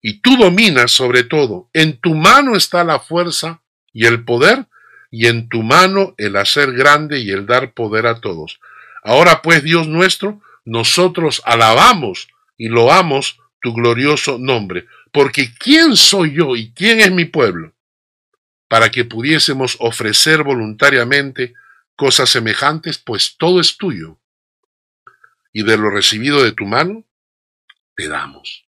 y 0.00 0.20
tú 0.20 0.36
dominas 0.36 0.90
sobre 0.90 1.22
todo. 1.22 1.70
En 1.72 2.00
tu 2.00 2.14
mano 2.14 2.56
está 2.56 2.82
la 2.82 2.98
fuerza 2.98 3.62
y 3.92 4.06
el 4.06 4.24
poder, 4.24 4.66
y 5.10 5.26
en 5.26 5.48
tu 5.48 5.62
mano 5.62 6.14
el 6.18 6.36
hacer 6.36 6.72
grande 6.72 7.20
y 7.20 7.30
el 7.30 7.46
dar 7.46 7.74
poder 7.74 8.06
a 8.06 8.20
todos. 8.20 8.58
Ahora 9.04 9.42
pues, 9.42 9.62
Dios 9.62 9.86
nuestro, 9.86 10.40
nosotros 10.64 11.42
alabamos 11.44 12.28
y 12.56 12.68
loamos 12.68 13.38
tu 13.60 13.72
glorioso 13.72 14.38
nombre, 14.38 14.86
porque 15.12 15.54
¿quién 15.58 15.96
soy 15.96 16.34
yo 16.34 16.56
y 16.56 16.72
quién 16.72 17.00
es 17.00 17.12
mi 17.12 17.26
pueblo? 17.26 17.74
Para 18.68 18.90
que 18.90 19.04
pudiésemos 19.04 19.76
ofrecer 19.78 20.42
voluntariamente 20.42 21.54
cosas 21.94 22.30
semejantes, 22.30 22.98
pues 22.98 23.36
todo 23.36 23.60
es 23.60 23.76
tuyo 23.76 24.18
y 25.52 25.62
de 25.64 25.76
lo 25.76 25.90
recibido 25.90 26.42
de 26.42 26.52
tu 26.52 26.64
mano, 26.64 27.04
te 27.94 28.08
damos. 28.08 28.66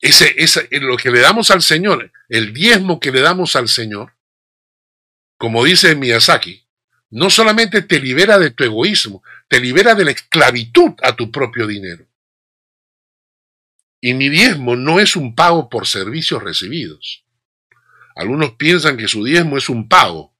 Ese, 0.00 0.34
ese, 0.38 0.68
lo 0.80 0.96
que 0.96 1.10
le 1.10 1.20
damos 1.20 1.50
al 1.50 1.62
Señor, 1.62 2.10
el 2.28 2.52
diezmo 2.52 2.98
que 2.98 3.12
le 3.12 3.20
damos 3.20 3.54
al 3.54 3.68
Señor, 3.68 4.14
como 5.36 5.64
dice 5.64 5.94
Miyazaki, 5.94 6.66
no 7.10 7.30
solamente 7.30 7.82
te 7.82 8.00
libera 8.00 8.38
de 8.38 8.50
tu 8.50 8.64
egoísmo, 8.64 9.22
te 9.48 9.60
libera 9.60 9.94
de 9.94 10.04
la 10.04 10.10
esclavitud 10.10 10.92
a 11.02 11.14
tu 11.14 11.30
propio 11.30 11.66
dinero. 11.66 12.06
Y 14.00 14.14
mi 14.14 14.28
diezmo 14.28 14.76
no 14.76 14.98
es 15.00 15.16
un 15.16 15.34
pago 15.34 15.68
por 15.68 15.86
servicios 15.86 16.42
recibidos. 16.42 17.24
Algunos 18.16 18.52
piensan 18.52 18.96
que 18.96 19.08
su 19.08 19.24
diezmo 19.24 19.56
es 19.58 19.68
un 19.68 19.88
pago, 19.88 20.34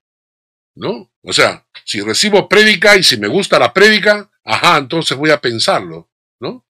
¿no? 0.75 1.13
O 1.23 1.33
sea, 1.33 1.67
si 1.85 2.01
recibo 2.01 2.49
prédica 2.49 2.97
y 2.97 3.03
si 3.03 3.17
me 3.17 3.29
gusta 3.29 3.59
la 3.59 3.73
prédica, 3.73 4.31
ajá, 4.45 4.79
entonces 4.79 5.17
voy 5.17 5.31
a 5.31 5.41
pensarlo, 5.41 6.11
¿no? 6.41 6.67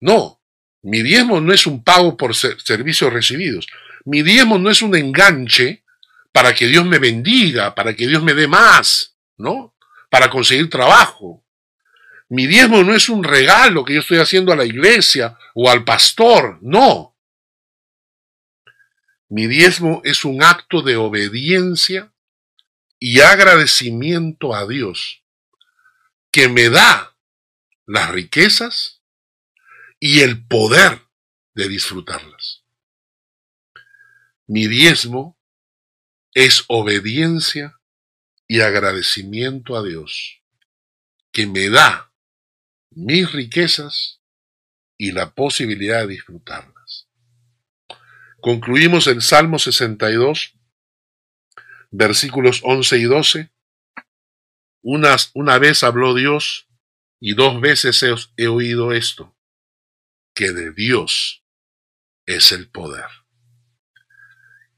No, 0.00 0.40
mi 0.82 1.02
diezmo 1.02 1.40
no 1.40 1.52
es 1.52 1.66
un 1.66 1.82
pago 1.82 2.16
por 2.16 2.34
servicios 2.34 3.12
recibidos. 3.12 3.66
Mi 4.04 4.22
diezmo 4.22 4.58
no 4.58 4.70
es 4.70 4.82
un 4.82 4.94
enganche 4.94 5.82
para 6.32 6.54
que 6.54 6.66
Dios 6.66 6.84
me 6.84 6.98
bendiga, 6.98 7.74
para 7.74 7.94
que 7.94 8.06
Dios 8.06 8.22
me 8.22 8.34
dé 8.34 8.46
más, 8.46 9.16
¿no? 9.36 9.74
Para 10.10 10.30
conseguir 10.30 10.70
trabajo. 10.70 11.42
Mi 12.28 12.46
diezmo 12.46 12.82
no 12.82 12.94
es 12.94 13.08
un 13.08 13.22
regalo 13.22 13.84
que 13.84 13.94
yo 13.94 14.00
estoy 14.00 14.18
haciendo 14.18 14.52
a 14.52 14.56
la 14.56 14.64
iglesia 14.64 15.38
o 15.54 15.70
al 15.70 15.84
pastor, 15.84 16.58
no. 16.62 17.16
Mi 19.28 19.46
diezmo 19.46 20.00
es 20.04 20.24
un 20.24 20.42
acto 20.42 20.82
de 20.82 20.96
obediencia 20.96 22.12
y 22.98 23.20
agradecimiento 23.20 24.54
a 24.54 24.66
Dios 24.66 25.22
que 26.30 26.48
me 26.48 26.68
da 26.68 27.16
las 27.86 28.10
riquezas 28.10 29.02
y 29.98 30.20
el 30.20 30.46
poder 30.46 31.02
de 31.54 31.68
disfrutarlas. 31.68 32.64
Mi 34.46 34.66
diezmo 34.66 35.38
es 36.34 36.64
obediencia 36.68 37.80
y 38.46 38.60
agradecimiento 38.60 39.76
a 39.76 39.82
Dios, 39.82 40.42
que 41.32 41.46
me 41.46 41.68
da 41.68 42.05
mis 42.96 43.30
riquezas 43.30 44.20
y 44.98 45.12
la 45.12 45.34
posibilidad 45.34 46.00
de 46.00 46.14
disfrutarlas. 46.14 47.08
Concluimos 48.40 49.06
el 49.06 49.22
Salmo 49.22 49.58
62, 49.58 50.54
versículos 51.90 52.60
11 52.64 52.98
y 52.98 53.04
12 53.04 53.50
una 55.34 55.58
vez 55.58 55.82
habló 55.82 56.14
Dios 56.14 56.68
y 57.18 57.34
dos 57.34 57.60
veces 57.60 58.00
he, 58.04 58.14
he 58.36 58.46
oído 58.46 58.92
esto, 58.92 59.36
que 60.32 60.52
de 60.52 60.72
Dios 60.72 61.44
es 62.24 62.52
el 62.52 62.70
poder. 62.70 63.06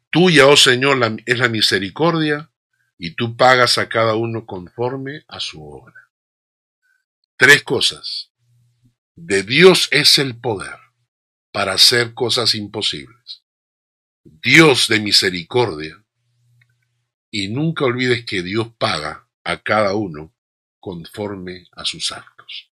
Tuya, 0.09 0.47
oh 0.47 0.57
Señor, 0.57 0.99
es 1.27 1.39
la 1.39 1.49
misericordia 1.49 2.51
y 2.97 3.16
tú 3.16 3.37
pagas 3.37 3.77
a 3.77 3.91
cada 3.91 4.14
uno 4.14 4.47
conforme 4.47 5.25
a 5.29 5.41
su 5.41 5.62
obra. 5.62 6.08
Tres 7.39 7.62
cosas. 7.62 8.32
De 9.14 9.45
Dios 9.45 9.86
es 9.93 10.18
el 10.18 10.41
poder 10.41 10.76
para 11.53 11.74
hacer 11.74 12.12
cosas 12.12 12.57
imposibles. 12.57 13.45
Dios 14.24 14.89
de 14.89 14.99
misericordia. 14.99 16.05
Y 17.30 17.47
nunca 17.47 17.84
olvides 17.84 18.24
que 18.24 18.43
Dios 18.43 18.74
paga 18.76 19.28
a 19.45 19.57
cada 19.62 19.95
uno 19.95 20.34
conforme 20.80 21.68
a 21.76 21.84
sus 21.84 22.11
actos. 22.11 22.72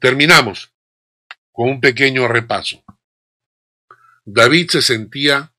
Terminamos 0.00 0.72
con 1.52 1.68
un 1.68 1.80
pequeño 1.80 2.26
repaso. 2.26 2.82
David 4.24 4.70
se 4.70 4.82
sentía 4.82 5.54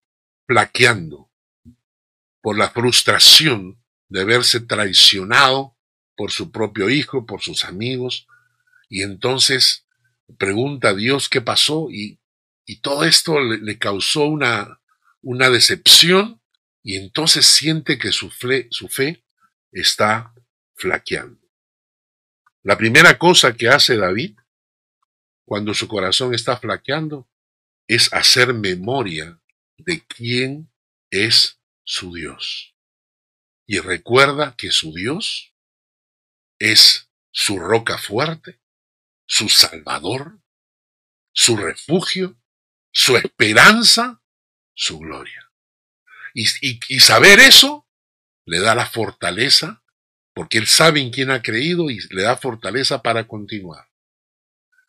plaqueando 0.46 1.32
por 2.42 2.58
la 2.58 2.70
frustración 2.70 3.82
de 4.10 4.26
verse 4.26 4.60
traicionado 4.60 5.73
por 6.16 6.32
su 6.32 6.52
propio 6.52 6.90
hijo, 6.90 7.26
por 7.26 7.42
sus 7.42 7.66
amigos, 7.66 8.28
y 8.90 9.02
entonces 9.02 9.88
pregunta 10.38 10.90
a 10.90 10.94
Dios 10.94 11.30
qué 11.30 11.42
pasó 11.42 11.88
y, 11.90 12.20
y 12.66 12.82
todo 12.82 13.04
esto 13.04 13.40
le, 13.40 13.78
causó 13.78 14.26
una, 14.26 14.80
una 15.22 15.50
decepción 15.50 16.42
y 16.82 16.98
entonces 16.98 17.46
siente 17.46 17.98
que 17.98 18.12
su 18.12 18.30
fe, 18.30 18.68
su 18.72 18.88
fe 18.88 19.24
está 19.72 20.34
flaqueando. 20.76 21.40
La 22.62 22.78
primera 22.78 23.18
cosa 23.18 23.56
que 23.56 23.68
hace 23.68 23.98
David 23.98 24.38
cuando 25.46 25.74
su 25.74 25.88
corazón 25.88 26.34
está 26.34 26.58
flaqueando 26.58 27.28
es 27.88 28.14
hacer 28.14 28.54
memoria 28.54 29.42
de 29.78 30.06
quién 30.06 30.72
es 31.10 31.60
su 31.84 32.14
Dios. 32.14 32.76
Y 33.66 33.80
recuerda 33.80 34.56
que 34.58 34.72
su 34.72 34.94
Dios 34.94 35.53
es 36.72 37.10
su 37.32 37.60
roca 37.60 37.98
fuerte, 37.98 38.60
su 39.26 39.50
salvador, 39.50 40.40
su 41.32 41.58
refugio 41.58 42.38
su 42.94 43.18
esperanza, 43.18 44.22
su 44.76 45.00
gloria. 45.00 45.52
Y, 46.36 47.00
saber 47.00 47.40
eso 47.40 47.88
le 48.46 48.60
da 48.60 48.76
la 48.76 48.86
fortaleza, 48.86 49.84
porque 50.34 50.58
él 50.58 50.68
sabe 50.68 51.02
en 51.02 51.12
quién 51.12 51.32
ha 51.32 51.42
creído 51.42 51.90
y 51.90 52.00
le 52.12 52.24
da 52.24 52.38
fortaleza 52.38 53.02
para 53.02 53.28
continuar. 53.28 53.88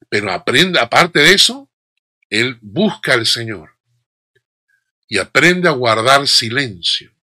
Pero 0.08 0.32
aprende, 0.32 0.78
aparte 0.78 1.20
de 1.20 1.34
eso, 1.34 1.70
él 2.30 2.58
busca 2.60 3.14
al 3.14 3.26
Señor 3.26 3.76
y 5.08 5.18
aprende 5.18 5.68
a 5.68 5.72
guardar 5.72 6.26
silencio, 6.28 7.14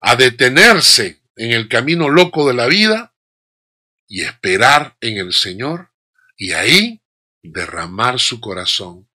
a 0.00 0.16
detenerse 0.16 1.22
en 1.36 1.52
el 1.52 1.68
camino 1.68 2.08
loco 2.08 2.46
de 2.46 2.54
la 2.54 2.66
vida 2.66 3.14
y 4.08 4.22
esperar 4.22 4.96
en 5.00 5.18
el 5.18 5.32
Señor 5.32 5.92
y 6.36 6.52
ahí 6.52 7.02
derramar 7.42 8.18
su 8.18 8.40
corazón 8.40 9.08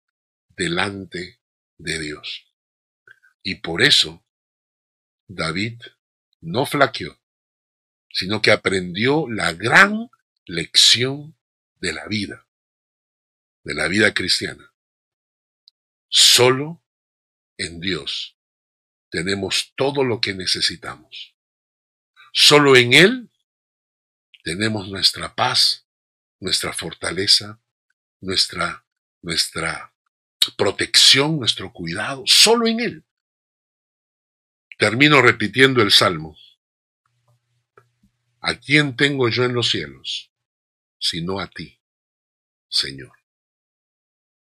delante 0.49 1.39
de 1.77 1.99
Dios. 1.99 2.45
Y 3.41 3.55
por 3.55 3.81
eso 3.81 4.23
David 5.27 5.81
no 6.41 6.65
flaqueó, 6.65 7.19
sino 8.09 8.41
que 8.41 8.51
aprendió 8.51 9.27
la 9.29 9.53
gran 9.53 10.09
lección 10.45 11.37
de 11.75 11.93
la 11.93 12.05
vida, 12.07 12.47
de 13.63 13.73
la 13.73 13.87
vida 13.87 14.13
cristiana. 14.13 14.73
Solo 16.09 16.83
en 17.57 17.79
Dios 17.79 18.37
tenemos 19.09 19.73
todo 19.75 20.03
lo 20.03 20.19
que 20.19 20.33
necesitamos. 20.33 21.35
Solo 22.33 22.75
en 22.75 22.93
Él 22.93 23.30
tenemos 24.43 24.89
nuestra 24.89 25.35
paz, 25.35 25.87
nuestra 26.39 26.73
fortaleza, 26.73 27.61
nuestra, 28.19 28.85
nuestra 29.21 29.93
protección, 30.57 31.37
nuestro 31.37 31.71
cuidado, 31.71 32.23
solo 32.25 32.67
en 32.67 32.79
Él. 32.79 33.05
Termino 34.77 35.21
repitiendo 35.21 35.81
el 35.81 35.91
Salmo. 35.91 36.35
¿A 38.39 38.55
quién 38.55 38.95
tengo 38.95 39.29
yo 39.29 39.43
en 39.45 39.53
los 39.53 39.69
cielos? 39.69 40.31
Sino 40.99 41.39
a 41.39 41.47
ti, 41.47 41.79
Señor. 42.67 43.15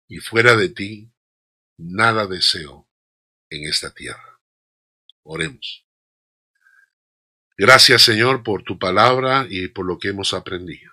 Y 0.08 0.18
fuera 0.18 0.56
de 0.56 0.70
ti, 0.70 1.12
nada 1.78 2.26
deseo 2.26 2.90
en 3.50 3.68
esta 3.68 3.94
tierra. 3.94 4.42
Oremos. 5.22 5.85
Gracias, 7.58 8.02
Señor, 8.02 8.44
por 8.44 8.64
tu 8.64 8.78
palabra 8.78 9.48
y 9.50 9.70
por 9.70 9.86
lo 9.86 9.98
que 9.98 10.10
hemos 10.10 10.34
aprendido. 10.34 10.92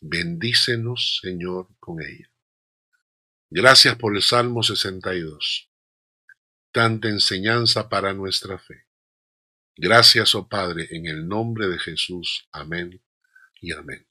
Bendícenos, 0.00 1.18
Señor, 1.22 1.68
con 1.78 2.00
ella. 2.02 2.30
Gracias 3.50 3.96
por 3.96 4.16
el 4.16 4.22
Salmo 4.22 4.62
62. 4.62 5.70
Tanta 6.72 7.08
enseñanza 7.08 7.88
para 7.88 8.14
nuestra 8.14 8.58
fe. 8.58 8.86
Gracias, 9.76 10.34
oh 10.34 10.48
Padre, 10.48 10.88
en 10.90 11.06
el 11.06 11.28
nombre 11.28 11.68
de 11.68 11.78
Jesús. 11.78 12.48
Amén 12.50 13.02
y 13.60 13.72
amén. 13.72 14.06